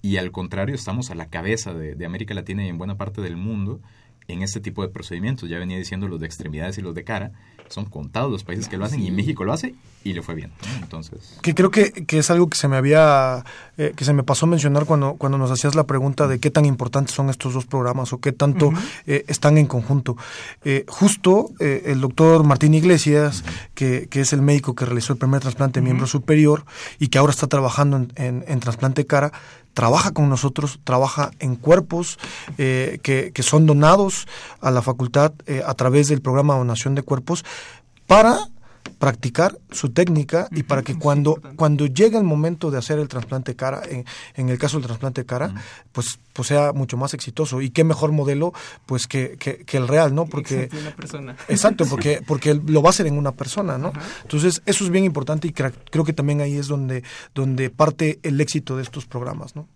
[0.00, 3.20] y al contrario estamos a la cabeza de, de América Latina y en buena parte
[3.20, 3.82] del mundo
[4.32, 5.48] en este tipo de procedimientos.
[5.48, 7.32] Ya venía diciendo los de extremidades y los de cara
[7.72, 10.52] son contados los países que lo hacen y México lo hace y le fue bien.
[10.80, 11.38] Entonces.
[11.42, 13.44] Que creo que, que, es algo que se me había,
[13.78, 16.64] eh, que se me pasó mencionar cuando, cuando nos hacías la pregunta de qué tan
[16.64, 18.72] importantes son estos dos programas o qué tanto
[19.06, 20.16] eh, están en conjunto.
[20.64, 25.40] Eh, justo el doctor Martín Iglesias, que, que, es el médico que realizó el primer
[25.40, 26.64] trasplante de miembro superior
[26.98, 29.32] y que ahora está trabajando en, en, en trasplante cara,
[29.74, 32.18] trabaja con nosotros, trabaja en cuerpos
[32.58, 34.26] eh, que, que, son donados
[34.60, 37.44] a la facultad eh, a través del programa de donación de cuerpos
[38.06, 38.48] para
[38.98, 43.56] practicar su técnica y para que cuando, cuando llegue el momento de hacer el trasplante
[43.56, 45.52] cara, en, en el caso del trasplante cara,
[45.90, 47.60] pues, pues sea mucho más exitoso.
[47.60, 48.52] Y qué mejor modelo
[48.86, 50.26] pues que, que, que el real, ¿no?
[50.26, 51.36] Porque, una persona.
[51.48, 53.92] exacto, porque, porque lo va a hacer en una persona, ¿no?
[54.22, 57.02] Entonces, eso es bien importante y creo que también ahí es donde,
[57.34, 59.66] donde parte el éxito de estos programas, ¿no?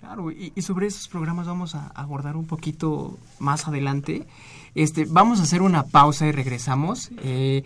[0.00, 4.24] Claro, y, y, sobre esos programas vamos a abordar un poquito más adelante.
[4.74, 7.10] Este, vamos a hacer una pausa y regresamos.
[7.24, 7.64] Eh,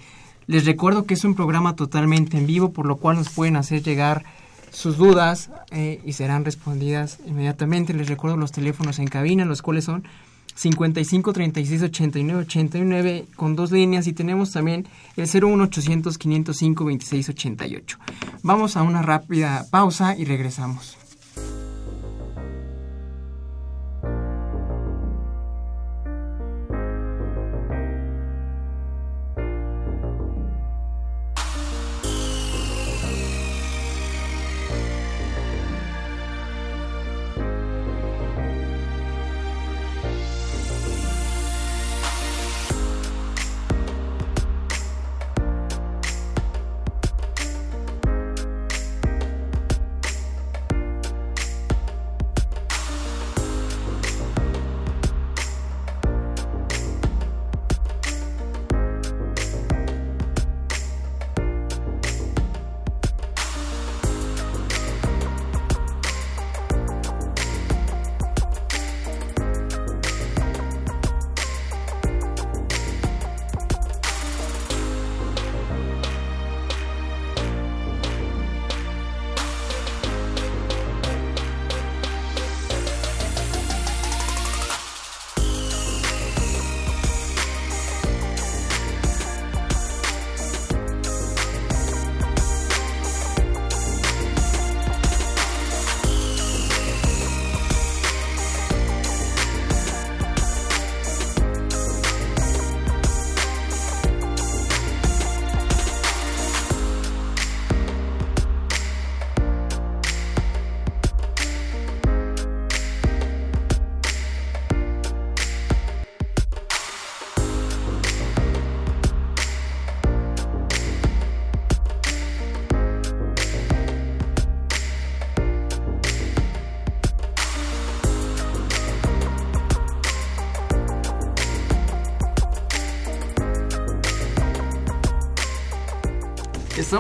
[0.51, 3.85] les recuerdo que es un programa totalmente en vivo, por lo cual nos pueden hacer
[3.85, 4.25] llegar
[4.73, 7.95] sus dudas eh, y serán respondidas inmediatamente.
[7.95, 10.03] Les recuerdo los teléfonos en cabina, los cuales son
[10.57, 17.29] 55 36 89 89 con dos líneas y tenemos también el 01 800 505 26
[17.29, 17.99] 88.
[18.43, 21.00] Vamos a una rápida pausa y regresamos.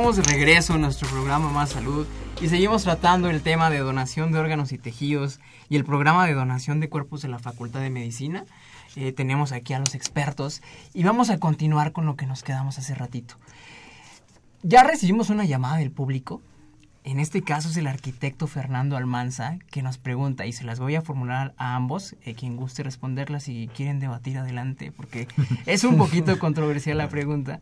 [0.00, 2.06] Estamos de regreso en nuestro programa Más Salud
[2.40, 6.32] y seguimos tratando el tema de donación de órganos y tejidos y el programa de
[6.32, 8.46] donación de cuerpos de la Facultad de Medicina.
[8.96, 10.62] Eh, tenemos aquí a los expertos
[10.94, 13.34] y vamos a continuar con lo que nos quedamos hace ratito.
[14.62, 16.40] Ya recibimos una llamada del público.
[17.04, 20.94] En este caso es el arquitecto Fernando Almanza que nos pregunta y se las voy
[20.94, 25.28] a formular a ambos, eh, quien guste responderlas si quieren debatir adelante, porque
[25.66, 27.60] es un poquito controversial la pregunta.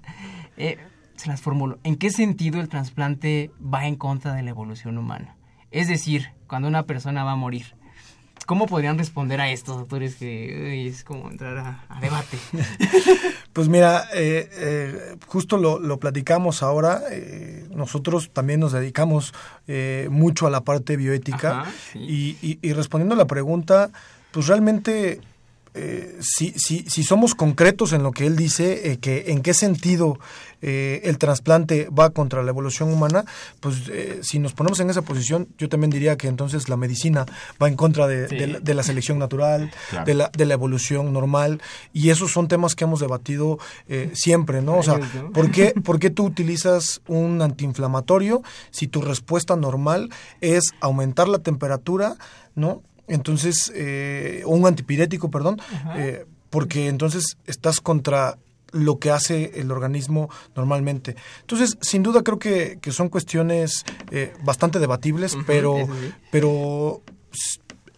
[0.56, 0.78] Eh,
[1.18, 1.78] se las formulo.
[1.82, 5.36] ¿En qué sentido el trasplante va en contra de la evolución humana?
[5.70, 7.74] Es decir, cuando una persona va a morir.
[8.46, 12.38] ¿Cómo podrían responder a estos doctores que es como entrar a, debate?
[13.52, 17.02] Pues mira, eh, eh, justo lo, platicamos ahora.
[17.10, 19.34] Eh, nosotros también nos dedicamos
[20.10, 23.90] mucho a la parte bioética y, y respondiendo a la pregunta,
[24.30, 25.20] pues realmente
[25.74, 29.54] eh, si, si, si, somos concretos en lo que él dice, eh, que en qué
[29.54, 30.18] sentido
[30.62, 33.24] eh, el trasplante va contra la evolución humana,
[33.60, 33.76] pues
[34.22, 37.26] si nos ponemos en esa posición, yo también diría que entonces la medicina
[37.62, 39.70] va en contra de, la, selección natural,
[40.04, 41.60] de, la, de la evolución normal,
[41.92, 43.58] y esos son temas que hemos debatido
[44.14, 44.78] siempre, ¿no?
[44.78, 44.98] O sea,
[45.32, 51.38] ¿por qué, ¿por qué tú utilizas un antiinflamatorio si tu respuesta normal es aumentar la
[51.38, 52.16] temperatura,
[52.54, 52.82] ¿no?
[53.08, 55.60] Entonces, eh, un antipirético, perdón,
[55.96, 58.38] eh, porque entonces estás contra
[58.72, 61.16] lo que hace el organismo normalmente.
[61.40, 65.88] Entonces, sin duda creo que, que son cuestiones eh, bastante debatibles, pero,
[66.30, 67.02] pero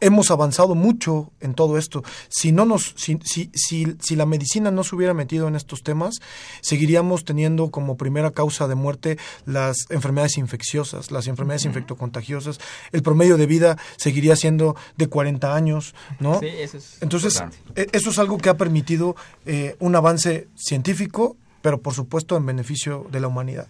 [0.00, 2.02] hemos avanzado mucho en todo esto.
[2.28, 6.20] Si no nos, si, si, si, la medicina no se hubiera metido en estos temas,
[6.60, 12.58] seguiríamos teniendo como primera causa de muerte las enfermedades infecciosas, las enfermedades infectocontagiosas.
[12.92, 16.40] El promedio de vida seguiría siendo de 40 años, ¿no?
[16.40, 17.42] Sí, eso es Entonces,
[17.76, 22.46] e, eso es algo que ha permitido eh, un avance científico, pero por supuesto en
[22.46, 23.68] beneficio de la humanidad.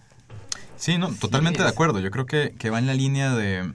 [0.77, 1.99] Sí, no, totalmente de acuerdo.
[1.99, 3.71] Yo creo que, que va en la línea de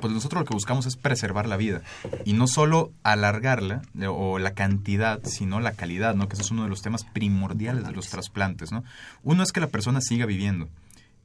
[0.00, 1.82] pues nosotros lo que buscamos es preservar la vida
[2.24, 6.28] y no solo alargarla o la cantidad, sino la calidad, ¿no?
[6.28, 8.84] Que ese es uno de los temas primordiales de los trasplantes, ¿no?
[9.22, 10.68] Uno es que la persona siga viviendo,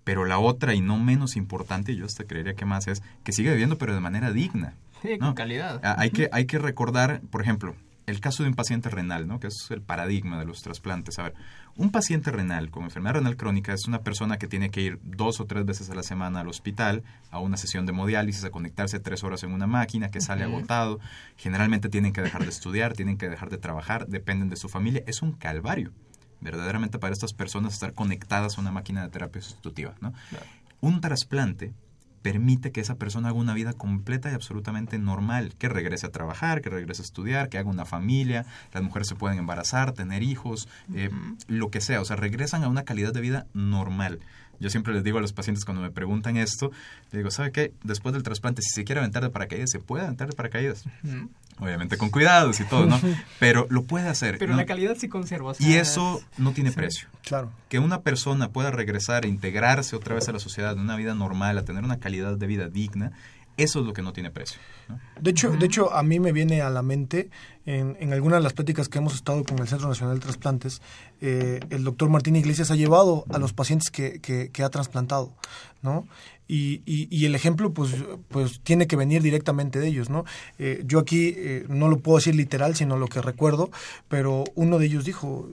[0.03, 3.51] pero la otra y no menos importante, yo hasta creería que más es que siga
[3.51, 4.73] viviendo pero de manera digna.
[5.01, 5.79] Sí, con calidad.
[5.83, 7.75] Ah, hay que hay que recordar, por ejemplo,
[8.09, 9.39] el caso de un paciente renal, ¿no?
[9.39, 11.19] Que es el paradigma de los trasplantes.
[11.19, 11.33] A ver,
[11.75, 15.39] un paciente renal con enfermedad renal crónica es una persona que tiene que ir dos
[15.39, 18.99] o tres veces a la semana al hospital a una sesión de hemodiálisis, a conectarse
[18.99, 20.99] tres horas en una máquina, que sale agotado.
[21.37, 25.03] Generalmente tienen que dejar de estudiar, tienen que dejar de trabajar, dependen de su familia.
[25.05, 25.91] Es un calvario,
[26.41, 29.95] verdaderamente, para estas personas estar conectadas a una máquina de terapia sustitutiva.
[30.01, 30.13] ¿no?
[30.81, 31.73] Un trasplante
[32.21, 36.61] permite que esa persona haga una vida completa y absolutamente normal, que regrese a trabajar,
[36.61, 40.67] que regrese a estudiar, que haga una familia, las mujeres se pueden embarazar, tener hijos,
[40.93, 41.09] eh,
[41.47, 44.19] lo que sea, o sea, regresan a una calidad de vida normal.
[44.59, 46.71] Yo siempre les digo a los pacientes cuando me preguntan esto,
[47.11, 47.73] les digo, ¿sabe qué?
[47.83, 50.85] Después del trasplante, si se quiere aventar de paracaídas, se puede aventar de paracaídas.
[51.59, 52.99] Obviamente con cuidados y todo, ¿no?
[53.39, 54.37] Pero lo puede hacer.
[54.37, 55.53] Pero la calidad sí conserva.
[55.59, 57.07] y eso no tiene precio.
[57.23, 57.51] Claro.
[57.67, 61.57] Que una persona pueda regresar, e integrarse otra vez a la sociedad, una vida normal,
[61.57, 63.11] a tener una calidad de vida digna,
[63.63, 64.59] eso es lo que no tiene precio.
[65.19, 67.29] De, hecho, de hecho, a mí me viene a la mente,
[67.65, 70.81] en, en algunas de las pláticas que hemos estado con el Centro Nacional de Trasplantes,
[71.21, 75.33] eh, el doctor Martín Iglesias ha llevado a los pacientes que, que, ha trasplantado,
[75.81, 76.07] ¿no?
[76.47, 77.95] Y, y, el ejemplo, pues,
[78.29, 80.25] pues tiene que venir directamente de ellos, ¿no?
[80.57, 83.69] Eh, yo aquí eh, no lo puedo decir literal, sino lo que recuerdo,
[84.07, 85.47] pero uno de ellos dijo,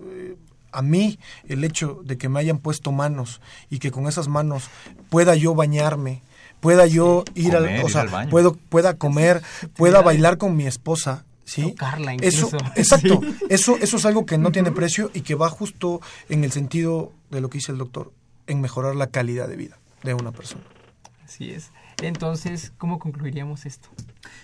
[0.73, 3.41] a mí el hecho de que me hayan puesto manos
[3.71, 4.71] y que con esas manos
[5.11, 6.23] pueda yo bañarme,
[6.61, 9.43] pueda yo ir al, o sea, puedo, pueda comer,
[9.75, 11.75] pueda bailar con mi esposa, ¿sí?
[12.21, 16.45] Eso, exacto, eso, eso es algo que no tiene precio y que va justo en
[16.45, 18.13] el sentido de lo que dice el doctor,
[18.47, 20.65] en mejorar la calidad de vida de una persona.
[21.25, 21.71] Así es.
[22.03, 23.89] Entonces, ¿cómo concluiríamos esto?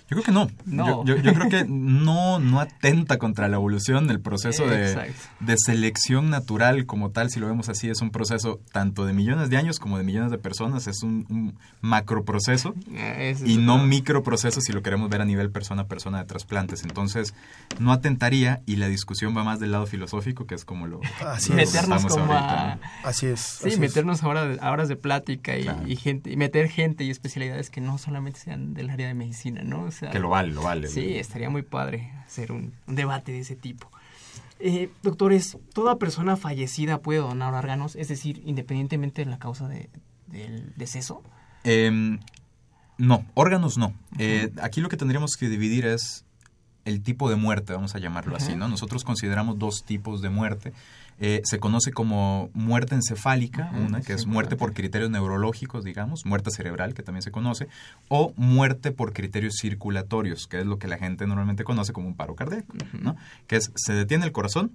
[0.08, 1.04] Yo creo que no.
[1.04, 4.10] Yo, creo que no, no atenta contra la evolución.
[4.10, 8.60] El proceso de, de, selección natural como tal, si lo vemos así, es un proceso
[8.72, 10.86] tanto de millones de años como de millones de personas.
[10.86, 15.82] Es un, un macroproceso eh, y no microproceso si lo queremos ver a nivel persona
[15.82, 16.82] a persona de trasplantes.
[16.82, 17.34] Entonces,
[17.78, 21.52] no atentaría y la discusión va más del lado filosófico, que es como lo, así
[21.52, 22.32] meternos como
[23.04, 23.40] Así es.
[23.40, 27.10] Sí, meternos ahora a horas de plática y, y, gente, y meter gente y
[27.42, 29.88] especialidades que no solamente sean del área de medicina, ¿no?
[30.10, 30.88] que lo vale, lo vale.
[30.88, 33.90] Sí, estaría muy padre hacer un, debate de ese tipo.
[34.58, 37.96] Eh, doctores, ¿toda persona fallecida puede donar órganos?
[37.96, 39.90] Es decir, independientemente de la causa de,
[40.28, 41.22] del deceso.
[41.64, 42.20] Em,
[42.96, 43.92] no, órganos no.
[44.18, 46.24] Eh, aquí lo que tendríamos que dividir es
[46.84, 48.68] el tipo de muerte, vamos a llamarlo así, ¿no?
[48.68, 50.72] Nosotros consideramos dos tipos de muerte.
[51.24, 56.50] Eh, se conoce como muerte encefálica, una que es muerte por criterios neurológicos, digamos, muerte
[56.50, 57.68] cerebral, que también se conoce,
[58.08, 62.16] o muerte por criterios circulatorios, que es lo que la gente normalmente conoce como un
[62.16, 63.14] paro cardíaco, ¿no?
[63.46, 64.72] Que es, se detiene el corazón,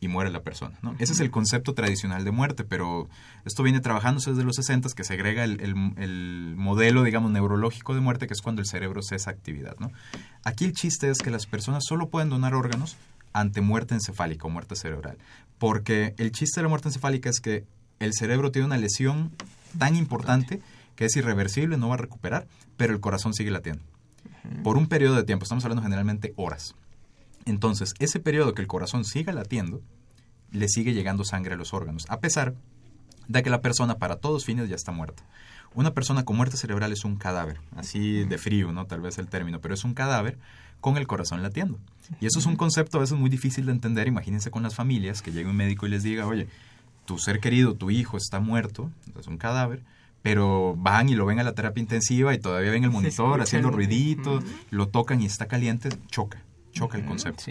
[0.00, 0.76] y muere la persona.
[0.82, 0.96] ¿no?
[0.98, 3.08] Ese es el concepto tradicional de muerte, pero
[3.44, 8.00] esto viene trabajándose desde los 60 que se agrega el, el, modelo, digamos, neurológico de
[8.00, 9.76] muerte, que es cuando el cerebro cesa actividad.
[9.78, 9.90] ¿no?
[10.42, 12.98] Aquí el chiste es que las personas solo pueden donar órganos
[13.34, 15.18] ante muerte encefálica o muerte cerebral,
[15.64, 17.64] porque el chiste de la muerte encefálica es que
[17.98, 19.30] el cerebro tiene una lesión
[19.78, 20.60] tan importante
[20.94, 22.46] que es irreversible, no va a recuperar,
[22.76, 23.82] pero el corazón sigue latiendo.
[24.62, 26.74] Por un periodo de tiempo, estamos hablando generalmente horas.
[27.46, 29.80] Entonces, ese periodo que el corazón siga latiendo,
[30.50, 32.52] le sigue llegando sangre a los órganos, a pesar
[33.28, 35.22] de que la persona para todos fines ya está muerta.
[35.74, 38.86] Una persona con muerte cerebral es un cadáver, así de frío, ¿no?
[38.86, 40.38] Tal vez el término, pero es un cadáver
[40.80, 41.78] con el corazón latiendo.
[42.20, 44.06] Y eso es un concepto a veces muy difícil de entender.
[44.06, 46.46] Imagínense con las familias que llegue un médico y les diga, oye,
[47.06, 49.82] tu ser querido, tu hijo está muerto, es un cadáver,
[50.22, 53.70] pero van y lo ven a la terapia intensiva y todavía ven el monitor haciendo
[53.70, 56.42] ruiditos, lo tocan y está caliente, choca
[56.74, 57.44] choca el concepto.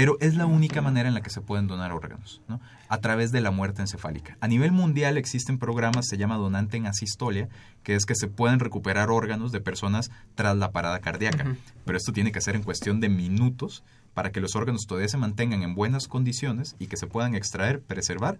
[0.00, 2.58] Pero es la única manera en la que se pueden donar órganos, ¿no?
[2.88, 4.38] A través de la muerte encefálica.
[4.40, 7.50] A nivel mundial existen programas, se llama donante en asistolia,
[7.82, 11.54] que es que se pueden recuperar órganos de personas tras la parada cardíaca.
[11.84, 13.84] Pero esto tiene que ser en cuestión de minutos
[14.14, 17.82] para que los órganos todavía se mantengan en buenas condiciones y que se puedan extraer,
[17.82, 18.38] preservar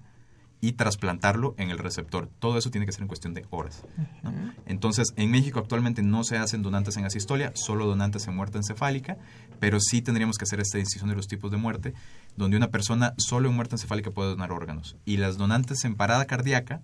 [0.60, 2.28] y trasplantarlo en el receptor.
[2.38, 3.82] Todo eso tiene que ser en cuestión de horas.
[4.66, 9.16] Entonces, en México actualmente no se hacen donantes en asistolia, solo donantes en muerte encefálica,
[9.58, 11.94] pero sí tendríamos que hacer esta decisión de los tipos de muerte,
[12.36, 14.96] donde una persona solo en muerte encefálica puede donar órganos.
[15.04, 16.80] Y las donantes en parada cardíaca,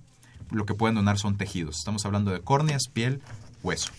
[0.50, 1.76] lo que pueden donar son tejidos.
[1.78, 3.20] Estamos hablando de córneas, piel,
[3.62, 3.90] hueso.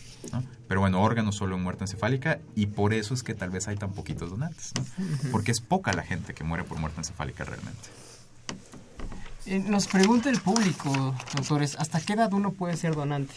[0.68, 3.78] Pero bueno, órganos solo en muerte encefálica y por eso es que tal vez hay
[3.78, 4.74] tan poquitos donantes,
[5.32, 8.07] porque es poca la gente que muere por muerte encefálica realmente.
[9.48, 13.34] Eh, nos pregunta el público, doctores, ¿hasta qué edad uno puede ser donante?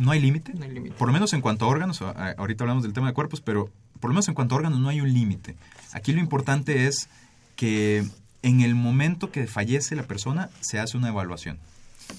[0.00, 0.52] No hay límite.
[0.98, 3.70] Por lo menos en cuanto a órganos, ahorita hablamos del tema de cuerpos, pero
[4.00, 5.54] por lo menos en cuanto a órganos no hay un límite.
[5.92, 7.08] Aquí lo importante es
[7.54, 8.04] que
[8.42, 11.58] en el momento que fallece la persona se hace una evaluación.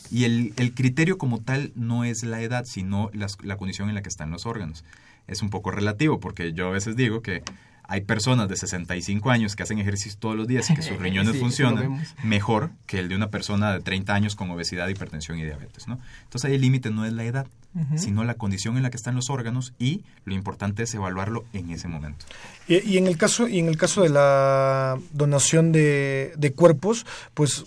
[0.09, 4.09] Y el, criterio como tal no es la edad, sino la condición en la que
[4.09, 4.85] están los órganos.
[5.27, 7.43] Es un poco relativo, porque yo a veces digo que
[7.89, 11.37] hay personas de 65 años que hacen ejercicio todos los días y que sus riñones
[11.37, 15.87] funcionan mejor que el de una persona de 30 años con obesidad, hipertensión y diabetes.
[15.87, 15.99] ¿no?
[16.23, 17.47] Entonces ahí el límite no es la edad,
[17.95, 21.71] sino la condición en la que están los órganos y lo importante es evaluarlo en
[21.71, 22.25] ese momento.
[22.67, 27.65] Y, en el caso y en el caso de la donación de, de cuerpos, pues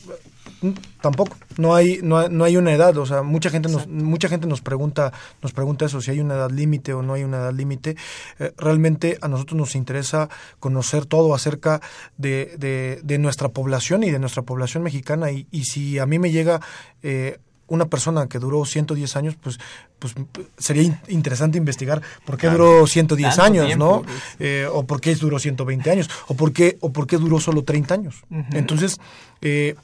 [1.01, 1.37] tampoco.
[1.59, 4.61] No hay no, no, hay una edad o sea mucha gente nos mucha gente nos
[4.61, 7.97] pregunta nos pregunta eso si hay una edad límite o no hay una edad límite.
[8.39, 11.81] Eh, realmente a nosotros nos interesa conocer todo acerca
[12.17, 15.31] de, de, nuestra población y de nuestra población mexicana.
[15.31, 16.61] Y, y si a mí me llega
[17.03, 17.39] eh,
[17.73, 19.59] una persona que duró 110 años, pues,
[19.99, 20.15] pues
[20.59, 24.03] sería interesante investigar por qué duró 110 años, ¿no?
[24.39, 27.65] Eh, o por qué duró 120 años, o por qué, o por qué duró solo
[27.65, 28.25] 30 años.
[28.53, 28.99] Entonces,
[29.41, 29.75] eh,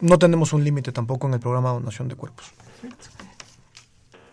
[0.00, 2.52] no tenemos un límite tampoco en el programa de donación de cuerpos.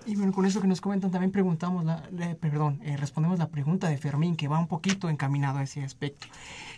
[0.05, 2.03] Y bueno, con eso que nos comentan, también preguntamos, la,
[2.39, 6.28] perdón, eh, respondemos la pregunta de Fermín, que va un poquito encaminado a ese aspecto.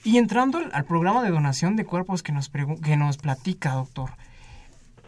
[0.05, 4.11] Y entrando al, programa de donación de cuerpos que nos, que nos platica, doctor,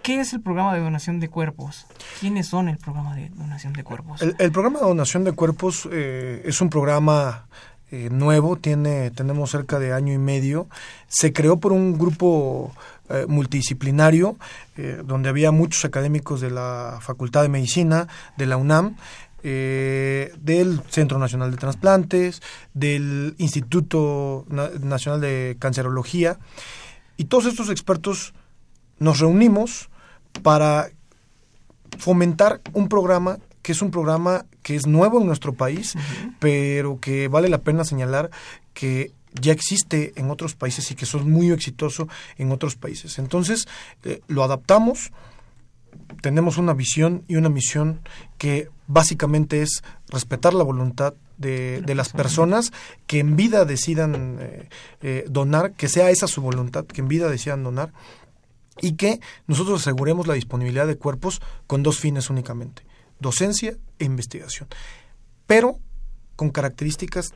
[0.04, 1.88] ¿qué es el programa de donación de cuerpos?
[2.20, 4.22] ¿Quiénes son el programa de donación de cuerpos?
[4.22, 7.48] El, programa de donación de cuerpos eh, es un programa
[7.92, 10.68] eh, nuevo, tiene, tenemos cerca de año y medio.
[11.08, 12.72] Se creó por un grupo
[13.10, 14.38] eh, multidisciplinario,
[14.78, 18.96] eh, donde había muchos académicos de la Facultad de Medicina, de la UNAM,
[19.42, 22.42] del Centro Nacional de Transplantes,
[22.74, 26.38] del Instituto Nacional de Cancerología,
[27.16, 28.34] y todos estos expertos
[29.00, 29.90] nos reunimos
[30.44, 30.90] para
[31.98, 35.96] fomentar un programa que es un programa que es nuevo en nuestro país,
[36.40, 38.30] pero que vale la pena señalar
[38.74, 42.08] que ya existe en otros países y que son muy exitoso
[42.38, 43.20] en otros países.
[43.20, 43.68] Entonces,
[44.04, 45.12] eh, lo adaptamos,
[46.22, 48.02] tenemos una visión y una misión
[48.38, 52.74] que básicamente es respetar la voluntad de, las personas
[53.08, 54.70] que en vida decidan eh,
[55.02, 57.94] eh, donar, que sea esa su voluntad, que en vida decidan donar,
[58.82, 62.84] y que nosotros aseguremos la disponibilidad de cuerpos con dos fines únicamente,
[63.20, 64.68] docencia e investigación,
[65.46, 65.80] pero
[66.36, 67.34] con características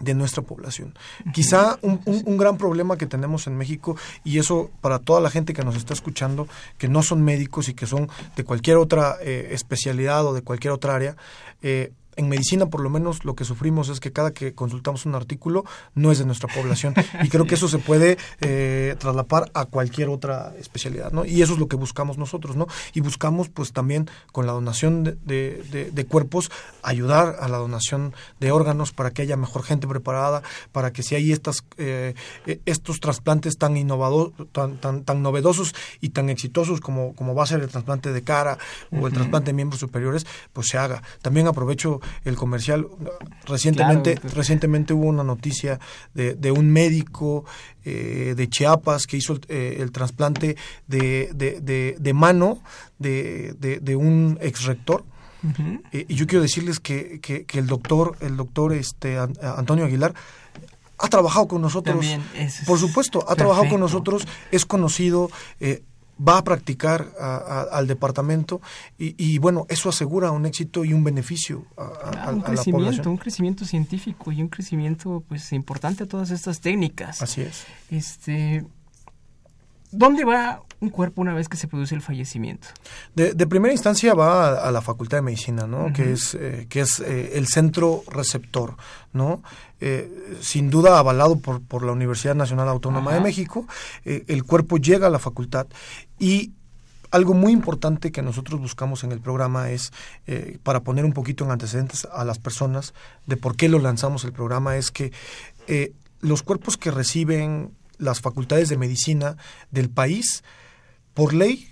[0.00, 0.94] de nuestra población.
[1.32, 5.54] Quizá un, un, gran problema que tenemos en México, y eso para toda la gente
[5.54, 6.48] que nos está escuchando,
[6.78, 10.72] que no son médicos y que son de cualquier otra eh, especialidad o de cualquier
[10.72, 11.16] otra área,
[11.62, 15.14] eh, en medicina por lo menos lo que sufrimos es que cada que consultamos un
[15.14, 15.64] artículo
[15.94, 20.08] no es de nuestra población y creo que eso se puede eh, traslapar a cualquier
[20.08, 21.24] otra especialidad, ¿no?
[21.24, 22.66] Y eso es lo que buscamos nosotros, ¿no?
[22.94, 26.50] Y buscamos pues también con la donación de, de, cuerpos
[26.82, 30.42] ayudar a la donación de órganos para que haya mejor gente preparada,
[30.72, 32.14] para que si hay estas eh,
[32.46, 37.42] e, estos trasplantes tan innovadores, tan, tan, tan novedosos y tan exitosos como, como va
[37.42, 38.58] a ser el trasplante de cara
[38.92, 41.02] o el trasplante de miembros superiores, pues se haga.
[41.22, 42.86] También aprovecho el comercial.
[43.46, 45.78] Recientemente, recientemente hubo una noticia
[46.14, 47.44] de, de un médico
[47.84, 52.58] eh, de Chiapas que hizo el, eh, trasplante de, de, de, mano
[52.98, 55.04] de, de, un ex rector.
[55.92, 60.14] Eh, y yo quiero decirles que, que, el doctor, el doctor este, Antonio Aguilar,
[60.98, 62.04] ha trabajado con nosotros.
[62.66, 65.30] Por supuesto, ha trabajado con nosotros, es conocido,
[65.60, 65.82] eh,
[66.16, 68.60] va a practicar al departamento
[68.98, 74.32] y, bueno, eso asegura un éxito y un beneficio a, un crecimiento, Un crecimiento científico
[74.32, 77.22] y un crecimiento pues importante a todas estas técnicas.
[77.22, 77.64] Así es.
[77.90, 78.64] Este,
[79.96, 82.68] ¿Dónde va un cuerpo una vez que se produce el fallecimiento?
[83.14, 85.92] De, primera instancia va a, la Facultad de Medicina, ¿no?
[85.92, 88.76] Que es, eh, que es eh, el centro receptor,
[89.12, 89.42] ¿no?
[89.80, 93.66] Eh, sin duda avalado por, por la Universidad Nacional Autónoma de México,
[94.04, 95.66] el cuerpo llega a la facultad
[96.18, 96.52] y
[97.10, 99.92] algo muy importante que nosotros buscamos en el programa es,
[100.62, 102.94] para poner un poquito en antecedentes a las personas
[103.26, 105.12] de por qué lo lanzamos el programa, es que
[106.20, 109.36] los cuerpos que reciben las facultades de medicina
[109.70, 110.44] del país,
[111.14, 111.68] por ley,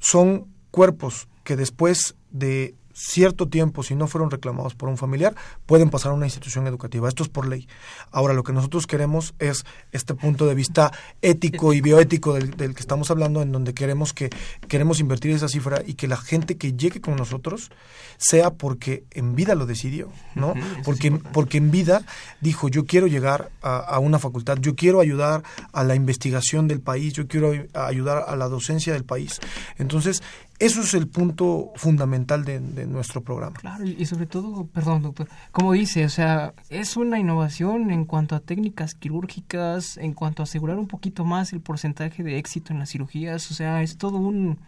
[0.00, 5.34] son cuerpos que después de cierto tiempo, si no fueron reclamados por un familiar,
[5.66, 7.08] pueden pasar a una institución educativa.
[7.08, 7.68] Esto es por ley.
[8.10, 12.80] Ahora, lo que nosotros queremos es este punto de vista ético y bioético del, que
[12.80, 14.30] estamos hablando, en donde queremos que
[14.68, 17.70] queremos invertir esa cifra y que la gente que llegue con nosotros
[18.16, 20.54] sea porque en vida lo decidió, ¿no?
[20.82, 22.02] porque, porque en vida
[22.40, 25.42] dijo, yo quiero llegar a, a una facultad, yo quiero ayudar
[25.72, 29.38] a la investigación del país, yo quiero ayudar a la docencia del país.
[29.76, 30.22] Entonces,
[30.58, 33.56] eso es el punto fundamental de, nuestro programa.
[33.56, 38.34] Claro, y sobre todo, perdón, doctor, como dice, o sea, es una innovación en cuanto
[38.34, 42.78] a técnicas quirúrgicas, en cuanto a asegurar un poquito más el porcentaje de éxito en
[42.78, 44.58] las cirugías, o sea, es todo un,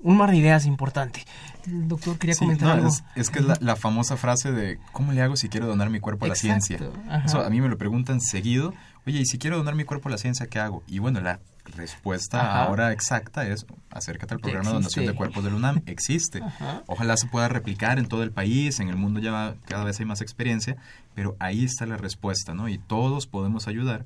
[0.00, 1.24] un mar de ideas importante.
[1.66, 2.90] El doctor quería comentar algo.
[3.14, 6.26] Es, que es la, famosa frase de ¿cómo le hago si quiero donar mi cuerpo
[6.26, 6.78] a la ciencia?
[7.24, 8.74] Eso a mí me lo preguntan seguido.
[9.06, 10.82] Oye, ¿y si quiero donar mi cuerpo a la ciencia, qué hago?
[10.86, 11.40] Y bueno, la
[11.76, 15.82] respuesta ahora exacta es acércate al programa de donación de cuerpos del UNAM.
[15.86, 16.40] Existe.
[16.86, 20.06] Ojalá se pueda replicar en todo el país, en el mundo ya cada vez hay
[20.06, 20.76] más experiencia,
[21.14, 22.68] pero ahí está la respuesta, ¿no?
[22.68, 24.04] Y todos podemos ayudar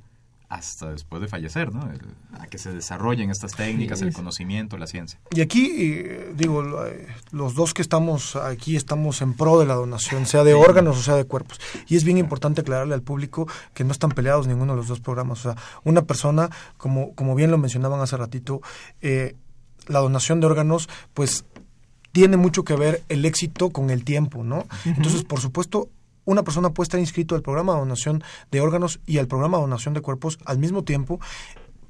[0.48, 1.80] hasta después de fallecer, ¿no?
[2.38, 5.18] a que se desarrollen estas técnicas, el conocimiento, la ciencia.
[5.30, 9.74] Y aquí, eh, digo, eh, los dos que estamos aquí estamos en pro de la
[9.74, 11.60] donación, sea de órganos o sea de cuerpos.
[11.88, 15.00] Y es bien importante aclararle al público que no están peleados ninguno de los dos
[15.00, 15.40] programas.
[15.40, 18.60] O sea, una persona, como, como bien lo mencionaban hace ratito,
[19.00, 19.34] eh,
[19.86, 21.44] la donación de órganos, pues
[22.12, 24.66] tiene mucho que ver el éxito con el tiempo, ¿no?
[24.84, 25.88] Entonces, por supuesto,
[26.24, 29.62] una persona puede estar inscrito al programa de donación de órganos y al programa de
[29.62, 31.20] donación de cuerpos al mismo tiempo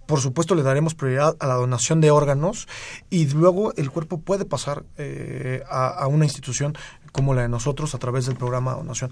[0.07, 2.69] por supuesto le daremos prioridad a la donación de órganos
[3.11, 6.77] y luego el cuerpo puede pasar eh, a, una institución
[7.13, 9.11] como la de nosotros a través del programa de donación.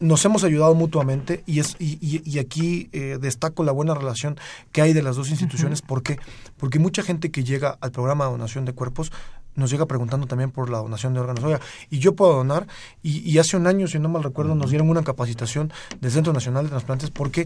[0.00, 4.36] Nos hemos ayudado mutuamente y, es, y, aquí eh, destaco la buena relación
[4.72, 5.82] que hay de las dos instituciones.
[5.82, 6.18] ¿Por qué?
[6.56, 9.12] Porque mucha gente que llega al programa de donación de cuerpos
[9.56, 11.44] nos llega preguntando también por la donación de órganos.
[11.44, 12.66] Oiga, y yo puedo donar,
[13.02, 16.64] y, hace un año, si no mal recuerdo, nos dieron una capacitación del Centro Nacional
[16.64, 17.44] de Transplantes porque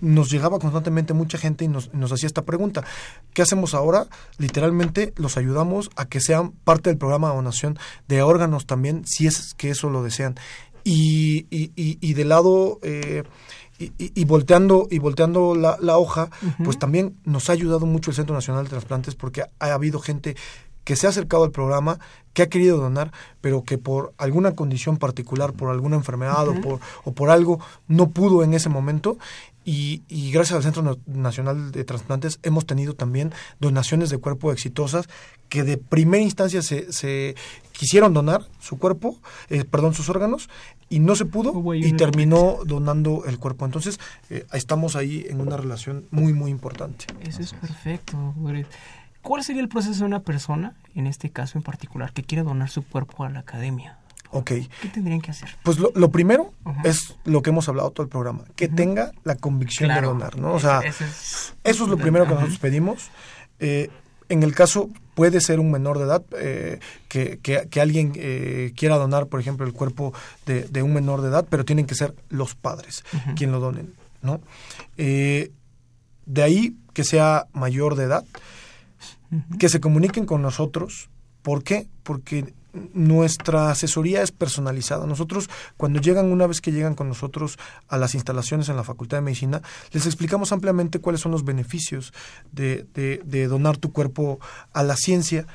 [0.00, 2.84] nos llegaba constantemente mucha gente y nos, nos hacía esta pregunta.
[3.32, 4.06] ¿Qué hacemos ahora?
[4.38, 7.78] Literalmente los ayudamos a que sean parte del programa de donación
[8.08, 10.36] de órganos también, si es que eso lo desean.
[10.84, 12.78] Y, y, y, de lado...
[12.82, 13.24] Eh,
[13.78, 16.30] y, y, volteando y volteando la, la hoja,
[16.64, 20.34] pues también nos ha ayudado mucho el Centro Nacional de Transplantes porque ha habido gente
[20.86, 21.98] que se ha acercado al programa,
[22.32, 26.78] que ha querido donar, pero que por alguna condición particular, por alguna enfermedad o, por,
[27.02, 27.58] o por algo
[27.88, 29.18] no pudo en ese momento.
[29.64, 35.08] Y, gracias al Centro Nacional de Transplantes hemos tenido también donaciones de cuerpo exitosas
[35.48, 37.34] que de primera instancia se, se
[37.72, 39.18] quisieron donar su cuerpo,
[39.50, 40.48] eh, perdón, sus órganos,
[40.88, 43.64] y no se pudo y terminó donando el cuerpo.
[43.64, 43.98] Entonces,
[44.30, 47.06] eh, estamos ahí en una relación muy, muy importante.
[47.22, 48.34] Eso es perfecto.
[49.26, 52.70] ¿Cuál sería el proceso de una persona, en este caso en particular, que quiere donar
[52.70, 53.98] su cuerpo a la academia?
[54.30, 54.52] Ok.
[54.82, 55.48] ¿Qué tendrían que hacer?
[55.64, 56.52] Pues lo, primero
[56.84, 60.54] es lo que hemos hablado todo el programa, que tenga la convicción de donar, ¿no?
[60.54, 63.10] O sea, eso es lo primero que nosotros pedimos.
[63.58, 63.90] Eh,
[64.28, 68.96] en el caso, puede ser un menor de edad eh, que, que, alguien eh, quiera
[68.96, 70.12] donar, por ejemplo, el cuerpo
[70.46, 73.04] de, un menor de edad, pero tienen que ser los padres
[73.34, 74.40] quien lo donen, ¿no?
[74.96, 75.50] Eh,
[76.26, 78.24] de ahí que sea mayor de edad,
[79.58, 81.10] que se comuniquen con nosotros.
[81.42, 81.88] ¿Por qué?
[82.02, 82.54] Porque
[82.92, 85.06] nuestra asesoría es personalizada.
[85.06, 87.58] Nosotros, cuando llegan, una vez que llegan con nosotros
[87.88, 89.62] a las instalaciones en la Facultad de Medicina,
[89.92, 92.12] les explicamos ampliamente cuáles son los beneficios
[92.52, 94.38] de, de, donar tu cuerpo
[94.72, 95.46] a la ciencia.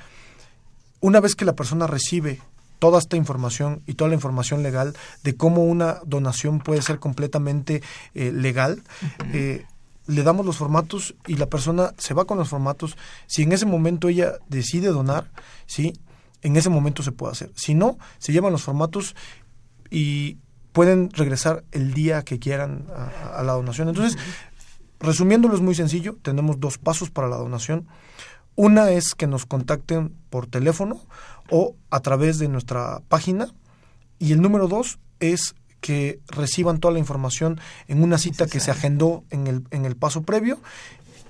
[0.99, 2.39] Una vez que la persona recibe
[2.79, 7.83] toda esta información y toda la información legal de cómo una donación puede ser completamente
[8.15, 8.81] eh, legal,
[9.33, 9.65] eh,
[10.07, 12.97] le damos los formatos y la persona se va con los formatos.
[13.27, 15.31] Si en ese momento ella decide donar,
[15.65, 15.93] ¿sí?
[16.41, 17.51] en ese momento se puede hacer.
[17.55, 19.15] Si no, se llevan los formatos
[19.89, 20.37] y
[20.71, 23.89] pueden regresar el día que quieran a, la donación.
[23.89, 24.17] Entonces,
[24.99, 27.87] resumiéndolo es muy sencillo, tenemos dos pasos para la donación.
[28.55, 31.01] Una es que nos contacten por teléfono
[31.49, 33.47] o a través de nuestra página.
[34.19, 38.71] Y el número dos es que reciban toda la información en una cita que se
[38.71, 40.59] agendó en el, en el paso previo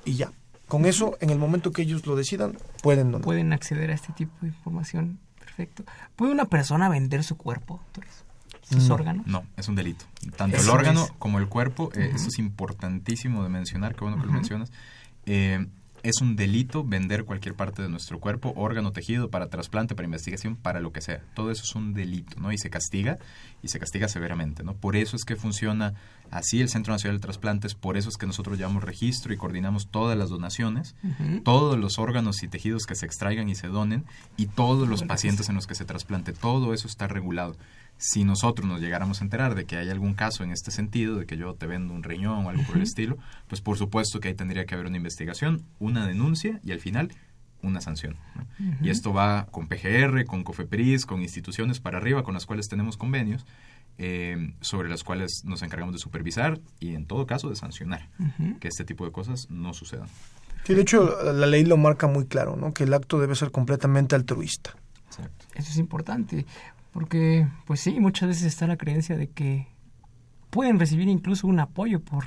[0.06, 0.32] y ya.
[0.68, 3.26] Con eso, en el momento que ellos lo decidan, pueden donar.
[3.26, 5.20] Pueden acceder a este tipo de información.
[5.40, 5.84] Perfecto.
[6.16, 7.82] ¿Puede una persona vender su cuerpo,
[8.70, 9.28] sus órganos?
[9.28, 10.06] No, es un delito.
[10.38, 14.28] Tanto el órgano como el cuerpo, eh, eso es importantísimo de mencionar, qué bueno que
[14.28, 14.72] lo mencionas.
[15.26, 15.68] Eh,
[16.04, 20.56] es un delito vender cualquier parte de nuestro cuerpo, órgano, tejido, para trasplante, para investigación,
[20.56, 21.24] para lo que sea.
[21.34, 22.52] Todo eso es un delito, ¿no?
[22.52, 23.18] Y se castiga,
[23.62, 24.74] y se castiga severamente, ¿no?
[24.76, 25.94] Por eso es que funciona
[26.32, 29.90] así el Centro Nacional de Trasplantes, por eso es que nosotros llevamos registro y coordinamos
[29.90, 30.96] todas las donaciones,
[31.44, 34.06] todos los órganos y tejidos que se extraigan y se donen,
[34.38, 37.58] y todos los pacientes en los que se trasplante, todo eso está regulado
[38.02, 41.28] si nosotros nos llegáramos a enterar de que hay algún caso en este sentido, de
[41.28, 43.16] que yo te vendo un riñón o algo por el estilo,
[43.48, 47.12] pues por supuesto que ahí tendría que haber una investigación, una denuncia y al final
[47.62, 48.18] una sanción.
[48.82, 52.98] Y esto va con PGR, con COFEPRIS, con instituciones para arriba con las cuales tenemos
[52.98, 53.46] convenios,
[54.00, 58.10] eh, sobre las cuales nos encargamos de supervisar y en todo caso de sancionar
[58.60, 60.08] que este tipo de cosas no sucedan.
[60.64, 62.74] Sí, de hecho la ley lo marca muy claro, ¿no?
[62.74, 64.76] que el acto debe ser completamente altruista.
[65.54, 66.48] Eso es importante,
[66.92, 69.68] porque, pues sí, muchas veces está la creencia de que
[70.50, 72.26] pueden recibir incluso un apoyo por,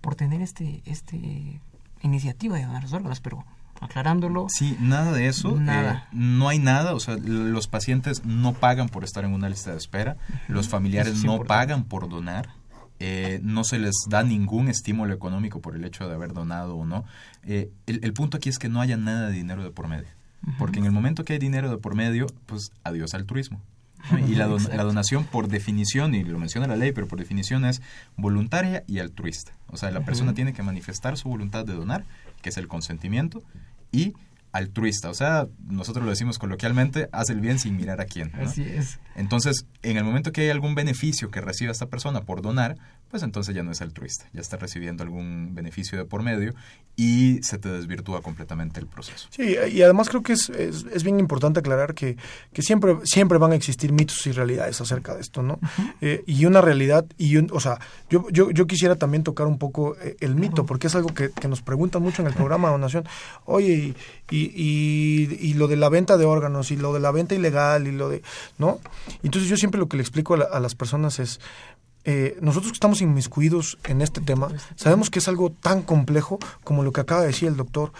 [0.00, 1.60] por tener este, este
[2.02, 3.44] iniciativa de donar órganos, pero
[3.80, 4.46] aclarándolo.
[4.48, 5.56] Sí, nada de eso.
[5.56, 6.06] Nada.
[6.06, 9.72] Eh, no hay nada, o sea, los pacientes no pagan por estar en una lista
[9.72, 10.16] de espera,
[10.48, 12.50] los familiares no pagan por donar.
[13.04, 16.84] Eh, no se les da ningún estímulo económico por el hecho de haber donado o
[16.84, 17.04] no.
[17.42, 20.06] Eh, el, el, punto aquí es que no haya nada de dinero de por medio.
[20.56, 23.60] Porque en el momento que hay dinero de por medio, pues adiós al turismo.
[24.28, 27.82] Y la, donación, por definición, y lo menciona la ley, pero por definición es
[28.16, 29.52] voluntaria y altruista.
[29.68, 32.04] O sea, la persona tiene que manifestar su voluntad de donar,
[32.40, 33.42] que es el consentimiento,
[33.90, 34.14] y
[34.52, 35.08] altruista.
[35.08, 38.32] O sea, nosotros lo decimos coloquialmente, haz el bien sin mirar a quién.
[38.36, 39.00] Así es.
[39.16, 42.76] Entonces, en el momento que hay algún beneficio que reciba esta persona por donar,
[43.12, 46.54] pues entonces ya no es altruista, ya está recibiendo algún beneficio de por medio
[46.96, 49.28] y se te desvirtúa completamente el proceso.
[49.30, 52.16] Sí, y además creo que es, es, bien importante aclarar que,
[52.54, 55.58] que, siempre, siempre van a existir mitos y realidades acerca de esto, ¿no?
[56.00, 59.58] Eh, y una realidad, y un, o sea, yo, yo, yo quisiera también tocar un
[59.58, 62.68] poco eh, el mito, porque es algo que, que, nos preguntan mucho en el programa
[62.68, 63.04] de donación.
[63.44, 63.94] Oye,
[64.30, 67.86] y, y, y, lo de la venta de órganos, y lo de la venta ilegal,
[67.86, 68.22] y lo de,
[68.56, 68.80] ¿no?
[69.22, 71.40] Entonces yo siempre lo que le explico a las personas es,
[72.04, 76.82] eh, nosotros que estamos inmiscuidos en este tema, sabemos que es algo tan complejo como
[76.82, 77.92] lo que acaba de decir el doctor,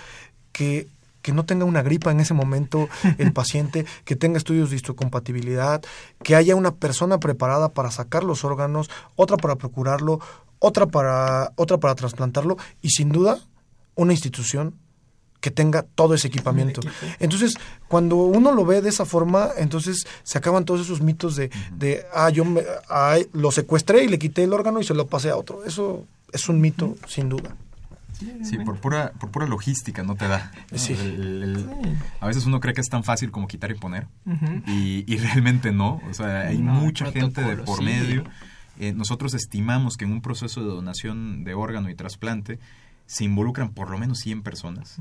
[0.50, 0.88] que,
[1.22, 2.88] que no tenga una gripa en ese momento
[3.18, 5.82] el paciente, que tenga estudios de histocompatibilidad,
[6.22, 10.20] que haya una persona preparada para sacar los órganos, otra para procurarlo,
[10.58, 13.38] otra para, otra para trasplantarlo y sin duda
[13.94, 14.74] una institución
[15.42, 16.80] que tenga todo ese equipamiento.
[17.18, 21.50] Entonces, cuando uno lo ve de esa forma, entonces se acaban todos esos mitos de,
[21.76, 22.62] de ah, yo me,
[23.32, 25.64] lo secuestré y le quité el órgano y se lo pasé a otro.
[25.64, 27.56] Eso es un mito, sin duda.
[28.44, 30.52] Sí, por pura, por pura logística no te da.
[32.20, 34.06] a veces uno cree que es tan fácil como quitar y poner
[34.68, 36.00] y, realmente no.
[36.08, 38.22] O sea, hay mucha gente de por medio.
[38.78, 42.60] Eh, nosotros estimamos que en un proceso de donación de órgano y trasplante
[43.12, 44.96] se involucran por lo menos 100 personas.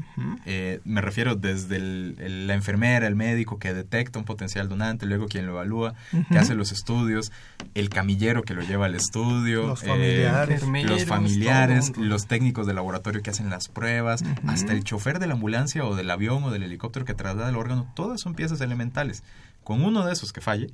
[0.45, 5.45] Eh, me refiero desde la enfermera, el médico que detecta un potencial donante, luego quien
[5.45, 5.93] lo evalúa,
[6.30, 7.32] que hace los estudios,
[7.74, 12.74] el camillero que lo lleva al estudio, los familiares, eh, los, familiares los técnicos de
[12.74, 16.51] laboratorio que hacen las pruebas, hasta el chofer de la ambulancia o del avión o
[16.51, 19.24] del helicóptero que traslada el órgano, todas son piezas elementales.
[19.64, 20.68] Con uno de esos que falle,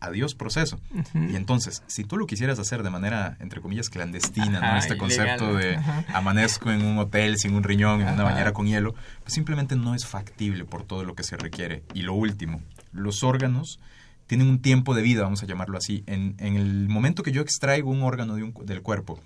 [0.00, 0.80] adiós proceso.
[1.14, 4.76] Y entonces, si tú lo quisieras hacer de manera, entre comillas, clandestina, ¿no?
[4.78, 6.04] Este concepto de Ajá.
[6.14, 9.94] amanezco en un hotel sin un riñón, en una bañera con hielo, pues simplemente no
[9.94, 11.82] es factible por todo lo que se requiere.
[11.94, 12.60] Y lo último,
[12.92, 13.78] los órganos
[14.26, 16.02] tienen un tiempo de vida, vamos a llamarlo así.
[16.06, 19.20] En, en el momento que yo extraigo un órgano de un- del cuerpo,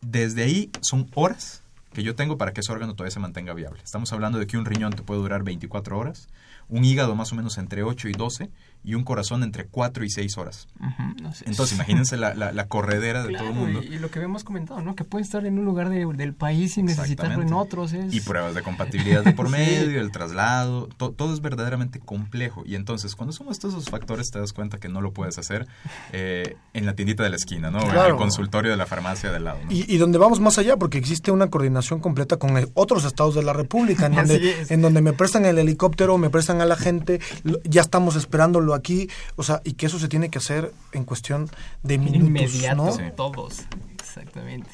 [0.00, 1.62] desde ahí son horas
[1.92, 3.80] que yo tengo para que ese órgano todavía se mantenga viable.
[3.84, 6.28] Estamos hablando de que un riñón te puede durar 24 horas,
[6.68, 8.50] un hígado más o menos entre 8 y 12
[8.84, 10.68] y un corazón entre 4 y 6 horas.
[10.78, 11.44] Ujú, no sé.
[11.48, 13.82] Entonces imagínense la, la- la corredera de Claro, todo el mundo.
[13.82, 14.94] Y, y lo que habíamos comentado, ¿no?
[14.94, 17.92] Que puede estar en un lugar de- del país sin necesitarlo en otros.
[17.94, 18.12] Es...
[18.12, 19.52] Y pruebas de compatibilidad de por Sí.
[19.52, 22.62] medio, el traslado, to- todo es verdaderamente complejo.
[22.66, 25.66] Y entonces, cuando sumas todos esos factores, te das cuenta que no lo puedes hacer
[26.12, 27.80] eh, en la tiendita de la esquina, ¿no?
[27.80, 29.58] En el consultorio de la farmacia del lado.
[29.64, 29.72] ¿no?
[29.72, 33.34] Y, y donde vamos más allá, porque existe una coordinación completa con eh, otros estados
[33.34, 36.76] de la República, en donde, en donde me prestan el helicóptero, me prestan a la
[36.76, 40.72] gente, lo- ya estamos esperándolo aquí, o sea, y que eso se tiene que hacer
[40.92, 41.50] en cuestión
[41.82, 42.92] de minutos, inmediato, ¿no?
[42.92, 43.02] Sí.
[43.16, 43.62] todos,
[43.94, 44.70] exactamente.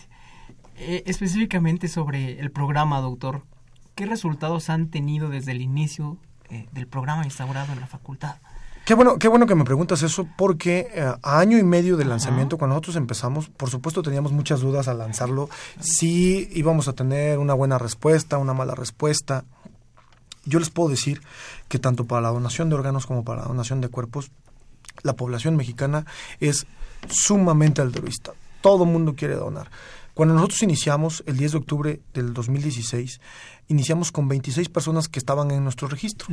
[0.77, 3.43] Eh, específicamente sobre el programa, doctor,
[3.95, 6.17] ¿qué resultados han tenido desde el inicio
[6.49, 8.37] eh, del programa instaurado en la facultad?
[8.85, 12.05] Qué bueno, qué bueno que me preguntas eso, porque eh, a año y medio de
[12.05, 15.49] lanzamiento, cuando nosotros empezamos, por supuesto teníamos muchas dudas al lanzarlo,
[15.79, 19.45] si íbamos a tener una buena respuesta, una mala respuesta.
[20.45, 21.21] Yo les puedo decir
[21.69, 24.31] que tanto para la donación de órganos como para la donación de cuerpos,
[25.03, 26.07] la población mexicana
[26.41, 26.67] es
[27.09, 28.33] sumamente altruista.
[28.61, 29.71] Todo mundo quiere donar.
[30.15, 33.21] Cuando nosotros iniciamos, el 10 de octubre del 2016,
[33.69, 36.27] iniciamos con 26 personas que estaban en nuestro registro.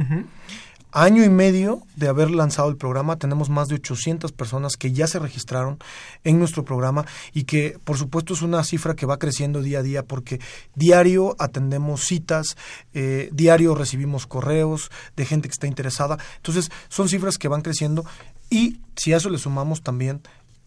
[0.94, 5.06] Año y medio de haber lanzado el programa, tenemos más de 800 personas que ya
[5.06, 5.80] se registraron
[6.24, 9.84] en nuestro programa y que, por supuesto, es una cifra que va creciendo día a
[9.84, 10.40] día porque
[10.76, 12.56] diario atendemos citas,
[12.94, 16.18] eh, diario recibimos correos de gente que está interesada.
[16.38, 18.06] Entonces, son cifras que van creciendo
[18.50, 20.22] y si a eso le sumamos también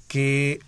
[0.07, 0.61] que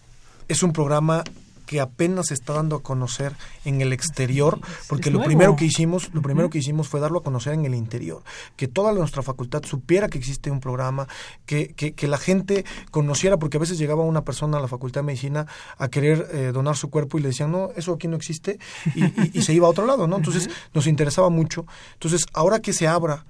[0.48, 1.24] es un programa
[1.72, 3.32] que apenas se está dando a conocer
[3.64, 4.60] en el exterior,
[4.90, 7.74] porque lo primero que hicimos, lo primero que hicimos fue darlo a conocer en el
[7.74, 8.22] interior,
[8.56, 11.08] que toda nuestra facultad supiera que existe un programa,
[11.46, 15.00] que, que, que la gente conociera, porque a veces llegaba una persona a la facultad
[15.00, 15.46] de medicina
[15.78, 18.58] a querer eh, donar su cuerpo y le decían, no, eso aquí no existe,
[18.94, 20.16] y, y- y se iba a otro lado, ¿no?
[20.18, 21.64] Entonces nos interesaba mucho.
[21.94, 23.24] Entonces, ahora que se abra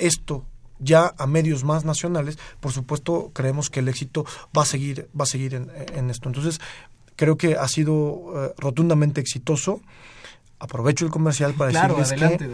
[0.00, 0.44] esto
[0.78, 5.22] ya a medios más nacionales, por supuesto creemos que el éxito va a seguir, va
[5.22, 6.28] a seguir en, en esto.
[6.28, 6.60] Entonces,
[7.16, 9.80] creo que ha sido eh, rotundamente exitoso.
[10.58, 12.48] Aprovecho el comercial para Claro, decirles adelante,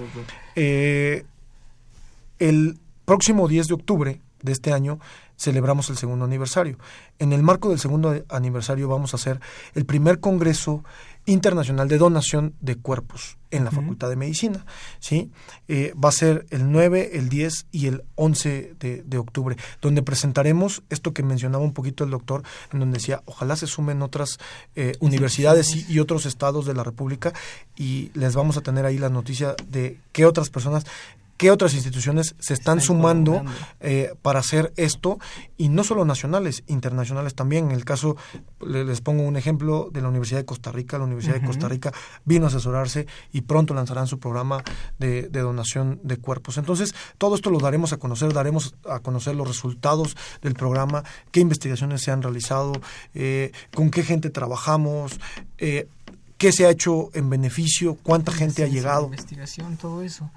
[0.55, 1.25] que eh,
[2.39, 4.99] el próximo 10 de octubre de este año
[5.37, 6.79] celebramos el segundo aniversario.
[7.19, 9.41] En el marco del segundo aniversario vamos a hacer
[9.75, 10.85] el primer Congreso
[11.27, 14.65] Internacional de Donación de Cuerpos en la Facultad de Medicina.
[14.99, 15.31] ¿sí?
[15.69, 20.03] Eh, va a ser el 9, el 10 y el 11 de, de octubre, donde
[20.03, 22.43] presentaremos esto que mencionaba un poquito el doctor,
[22.73, 24.39] en donde decía, ojalá se sumen otras
[24.75, 27.33] eh, universidades y, y otros estados de la República
[27.77, 30.85] y les vamos a tener ahí la noticia de qué otras personas
[31.43, 33.43] qué otras instituciones se están Están sumando
[33.81, 35.19] eh, para hacer esto
[35.57, 37.65] y no solo nacionales, internacionales también.
[37.65, 38.17] En el caso,
[38.65, 40.99] le- les pongo un ejemplo de la Universidad de Costa Rica.
[40.99, 41.93] La Universidad de Costa Rica
[42.25, 44.63] vino a asesorarse y pronto lanzarán su programa
[45.01, 46.59] de, de donación de cuerpos.
[46.59, 51.41] Entonces, todo esto lo daremos a conocer, daremos a conocer los resultados del programa, qué
[51.41, 52.73] investigaciones se han realizado,
[53.15, 55.19] eh, con qué gente trabajamos.
[55.59, 55.89] eh,
[56.39, 59.05] qué se ha hecho en beneficio, cuánta gente ha llegado.
[59.05, 60.29] Investigación, todo eso.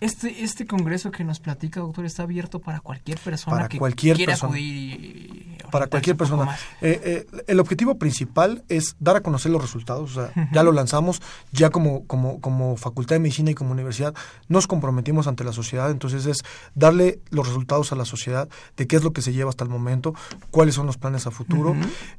[0.00, 4.16] Este, este congreso que nos platica, doctor, está abierto para cualquier persona Para que cualquier
[4.16, 4.48] quiera persona.
[4.50, 6.56] acudir y- para cualquier persona.
[6.80, 10.16] Eh, eh, el objetivo principal es dar a conocer los resultados.
[10.16, 11.20] O sea, ya lo lanzamos,
[11.50, 14.14] ya como, como, como Facultad de Medicina y como universidad
[14.48, 15.90] nos comprometimos ante la sociedad.
[15.90, 16.44] Entonces es
[16.74, 19.70] darle los resultados a la sociedad de qué es lo que se lleva hasta el
[19.70, 20.14] momento,
[20.50, 21.74] cuáles son los planes a futuro.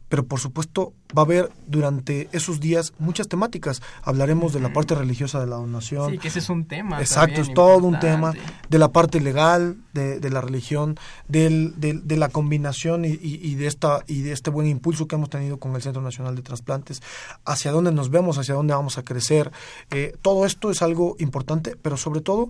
[0.10, 3.82] Pero por supuesto va a haber durante esos días muchas temáticas.
[4.04, 6.12] Hablaremos de la parte religiosa de la donación.
[6.12, 7.02] Sí, que ese es un tema.
[7.02, 8.34] Exacto, es todo un tema
[8.70, 10.98] de la parte legal, de, de la religión,
[11.28, 15.30] del, del- de la combinación y, de esta y de este buen impulso que hemos
[15.30, 17.02] tenido con el Centro Nacional de Trasplantes,
[17.44, 19.52] hacia dónde nos vemos, hacia dónde vamos a crecer.
[19.92, 22.50] Eh, todo esto es algo importante, pero sobre todo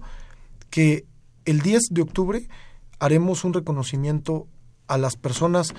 [0.70, 1.06] que
[1.46, 2.48] el 10 de octubre
[3.00, 4.48] haremos un reconocimiento
[4.88, 5.74] a las personas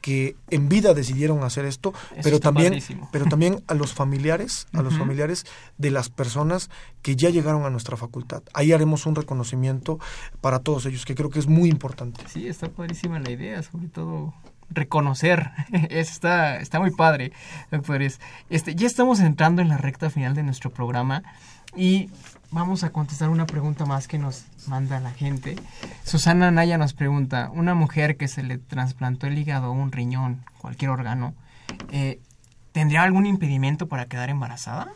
[0.00, 3.08] que en vida decidieron hacer esto, Eso pero también, padrísimo.
[3.12, 5.44] pero también a los familiares, a los familiares
[5.78, 6.70] de las personas
[7.02, 8.42] que ya llegaron a nuestra facultad.
[8.54, 9.98] Ahí haremos un reconocimiento
[10.40, 12.22] para todos ellos, que creo que es muy importante.
[12.28, 14.34] Sí, está padrísima la idea, sobre todo
[14.70, 15.50] reconocer.
[15.90, 17.32] está, está muy padre,
[17.70, 18.20] doctores.
[18.48, 21.22] Este, ya estamos entrando en la recta final de nuestro programa
[21.76, 22.10] y
[22.50, 25.56] vamos a contestar una pregunta más que nos manda la gente.
[26.04, 30.90] Susana Naya nos pregunta, una mujer que se le trasplantó el hígado, un riñón, cualquier
[30.90, 31.34] órgano,
[31.92, 32.20] eh,
[32.72, 34.92] ¿tendría algún impedimento para quedar embarazada?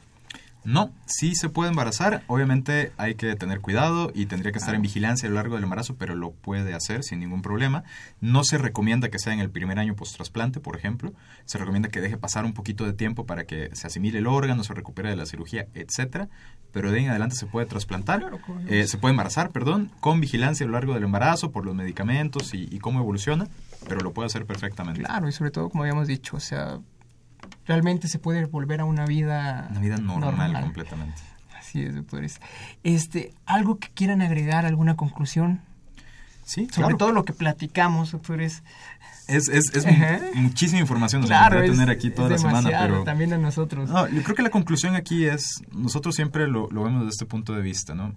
[0.65, 2.23] No, sí se puede embarazar.
[2.27, 5.65] Obviamente hay que tener cuidado y tendría que estar en vigilancia a lo largo del
[5.65, 7.85] embarazo, pero lo puede hacer sin ningún problema.
[8.21, 11.13] No se recomienda que sea en el primer año post-trasplante, por ejemplo.
[11.45, 14.65] Se recomienda que deje pasar un poquito de tiempo para que se asimile el órgano,
[14.65, 16.29] se recupere de la cirugía, etcétera.
[16.73, 18.25] Pero de ahí en adelante se puede trasplantar,
[18.69, 22.55] eh, se puede embarazar, perdón, con vigilancia a lo largo del embarazo por los medicamentos
[22.55, 23.47] y, y cómo evoluciona,
[23.87, 25.03] pero lo puede hacer perfectamente.
[25.03, 26.81] Claro, y sobre todo, como habíamos dicho, o sea,
[27.67, 29.69] realmente se puede volver a una vida...
[29.71, 31.21] Una vida normal, completamente.
[31.59, 32.41] Así es, doctores.
[32.83, 35.61] Este, ¿Algo que quieran agregar, alguna conclusión?
[36.45, 38.63] Sí, Sobre todo lo que platicamos, doctores.
[39.27, 39.87] Es, es, es
[40.35, 43.05] muchísima información, nos claro, tener aquí toda la semana, pero...
[43.05, 43.89] también a nosotros.
[43.89, 47.25] No, yo creo que la conclusión aquí es, nosotros siempre lo, lo vemos desde este
[47.25, 48.15] punto de vista, ¿no?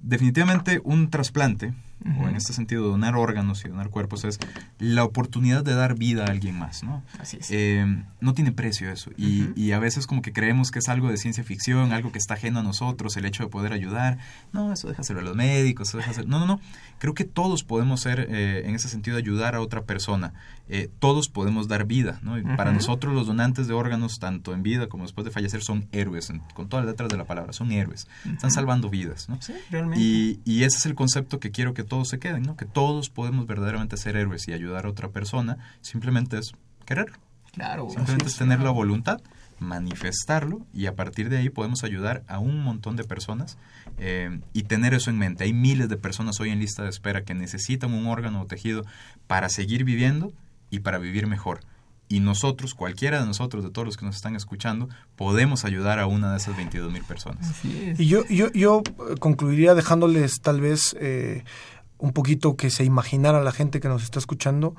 [0.00, 1.72] Definitivamente un trasplante,
[2.04, 4.38] o en este sentido donar órganos y donar cuerpos, es
[4.78, 7.02] la oportunidad de dar vida a alguien más, ¿no?
[7.18, 7.50] Así es.
[7.50, 7.84] Eh,
[8.20, 9.10] no tiene precio eso.
[9.16, 12.18] Y, y, a veces como que creemos que es algo de ciencia ficción, algo que
[12.18, 14.18] está ajeno a nosotros, el hecho de poder ayudar.
[14.52, 16.28] No, eso deja ser a los médicos, eso deja ser...
[16.28, 16.60] No, no, no.
[16.98, 20.32] Creo que todos podemos ser, eh, en ese sentido, ayudar a otra persona.
[20.68, 22.38] Eh, todos podemos dar vida, ¿no?
[22.38, 25.88] Y Para nosotros los donantes de órganos, tanto en vida como después de fallecer, son
[25.92, 28.08] héroes, con todas las letras de la palabra, son héroes.
[28.30, 29.40] Están salvando vidas, ¿no?
[29.40, 30.02] Sí, realmente.
[30.02, 32.56] Y, y ese es el concepto que quiero que todos se queden, ¿no?
[32.56, 36.52] Que todos podemos verdaderamente ser héroes y ayudar a otra persona, simplemente es
[36.84, 37.12] querer.
[37.52, 37.88] Claro.
[37.88, 39.20] Simplemente es tener la voluntad,
[39.58, 43.56] manifestarlo y a partir de ahí podemos ayudar a un montón de personas
[43.98, 45.44] eh, y tener eso en mente.
[45.44, 48.84] Hay miles de personas hoy en lista de espera que necesitan un órgano o tejido
[49.26, 50.32] para seguir viviendo
[50.70, 51.60] y para vivir mejor.
[52.08, 56.06] Y nosotros, cualquiera de nosotros, de todos los que nos están escuchando, podemos ayudar a
[56.06, 57.52] una de esas 22 mil personas.
[57.64, 58.82] Y yo, yo, yo
[59.18, 61.42] concluiría dejándoles tal vez eh,
[61.98, 64.76] un poquito que se imaginara la gente que nos está escuchando.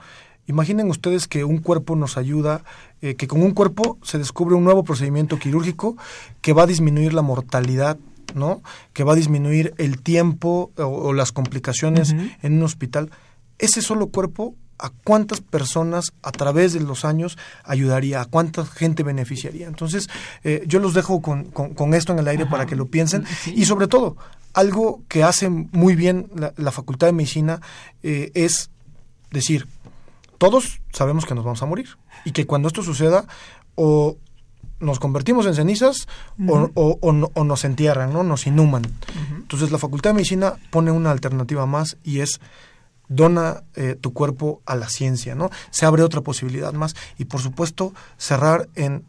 [0.47, 2.63] Imaginen ustedes que un cuerpo nos ayuda,
[3.01, 5.97] eh, que con un cuerpo se descubre un nuevo procedimiento quirúrgico
[6.41, 7.97] que va a disminuir la mortalidad,
[8.35, 8.61] ¿no?
[8.93, 13.11] Que va a disminuir el tiempo o, las complicaciones en un hospital.
[13.57, 19.03] Ese solo cuerpo a cuántas personas a través de los años ayudaría, a cuánta gente
[19.03, 19.67] beneficiaría.
[19.67, 20.09] Entonces,
[20.43, 23.65] eh, yo los dejo con, con, esto en el aire para que lo piensen y
[23.65, 24.17] sobre todo,
[24.53, 27.61] algo que hace muy bien la, Facultad de Medicina
[28.01, 28.69] eh, es
[29.31, 29.67] decir,
[30.37, 31.89] todos sabemos que nos vamos a morir
[32.25, 33.25] y que cuando esto suceda
[33.75, 34.17] o
[34.79, 36.07] nos convertimos en cenizas
[36.47, 38.23] o, o, nos entierran, ¿no?
[38.23, 38.83] nos inhuman.
[39.35, 42.39] Entonces la Facultad de Medicina pone una alternativa más y es
[43.09, 45.49] dona eh, tu cuerpo a la ciencia, ¿no?
[45.71, 49.05] Se abre otra posibilidad más y por supuesto cerrar en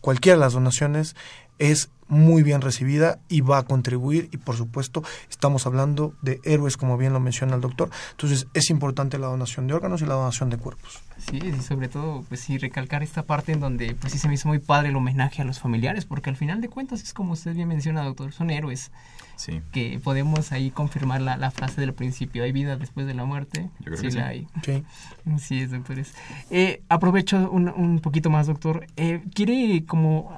[0.00, 1.16] cualquiera de las donaciones
[1.58, 4.28] es muy bien recibida y va a contribuir.
[4.32, 7.90] Y por supuesto estamos hablando de héroes como bien lo menciona el doctor.
[8.10, 11.00] Entonces es importante la donación de órganos y la donación de cuerpos.
[11.18, 14.34] Sí y sobre todo pues sí recalcar esta parte en donde pues sí se me
[14.34, 17.32] hizo muy padre el homenaje a los familiares porque al final de cuentas es como
[17.32, 18.90] usted bien menciona doctor son héroes.
[19.36, 19.62] Sí.
[19.72, 23.70] que podemos ahí confirmar la, la, frase del principio hay vida después de la muerte
[23.78, 24.46] Yo creo sí que la hay.
[24.62, 24.84] Sí.
[25.60, 26.12] Es doctores
[26.50, 28.86] eh, aprovecho un, un poquito más doctor.
[28.96, 30.36] Eh, quiere como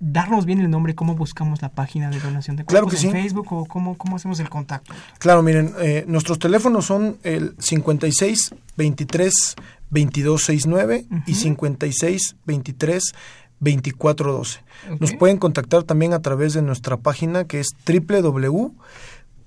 [0.00, 3.52] darnos bien el nombre, cómo buscamos la página de donación de cuerpos claro en Facebook
[3.52, 4.94] o cómo, cómo hacemos el contacto.
[5.18, 9.56] Claro, miren, eh, nuestros teléfonos son el 56 23
[9.90, 13.02] 22 69 y 56 23
[13.60, 14.60] 24 12.
[15.00, 18.72] Nos pueden contactar también a través de nuestra página que es www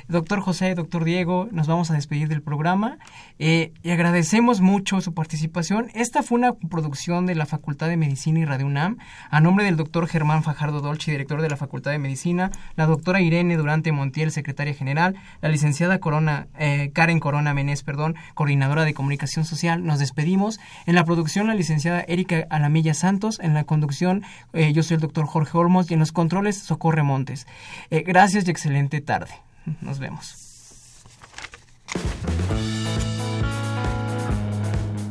[0.07, 2.99] Doctor José, doctor Diego, nos vamos a despedir del programa
[3.41, 5.91] eh, y agradecemos mucho su participación.
[5.95, 8.99] Esta fue una producción de la Facultad de Medicina y Radio UNAM
[9.29, 13.21] a nombre del doctor Germán Fajardo Dolce, director de la Facultad de Medicina, la doctora
[13.21, 18.95] Irene Durante Montiel, secretaria general, la licenciada Corona, eh, Karen Corona Menés, perdón, coordinadora de
[18.95, 19.85] comunicación social.
[19.85, 20.61] Nos despedimos.
[20.87, 23.41] En la producción, la licenciada Erika Alamilla Santos.
[23.41, 24.23] En la conducción,
[24.53, 27.47] eh, yo soy el Jorge Olmos y en los controles Socorre Montes.
[27.89, 29.33] Eh, gracias y excelente tarde.
[29.81, 30.43] Nos vemos.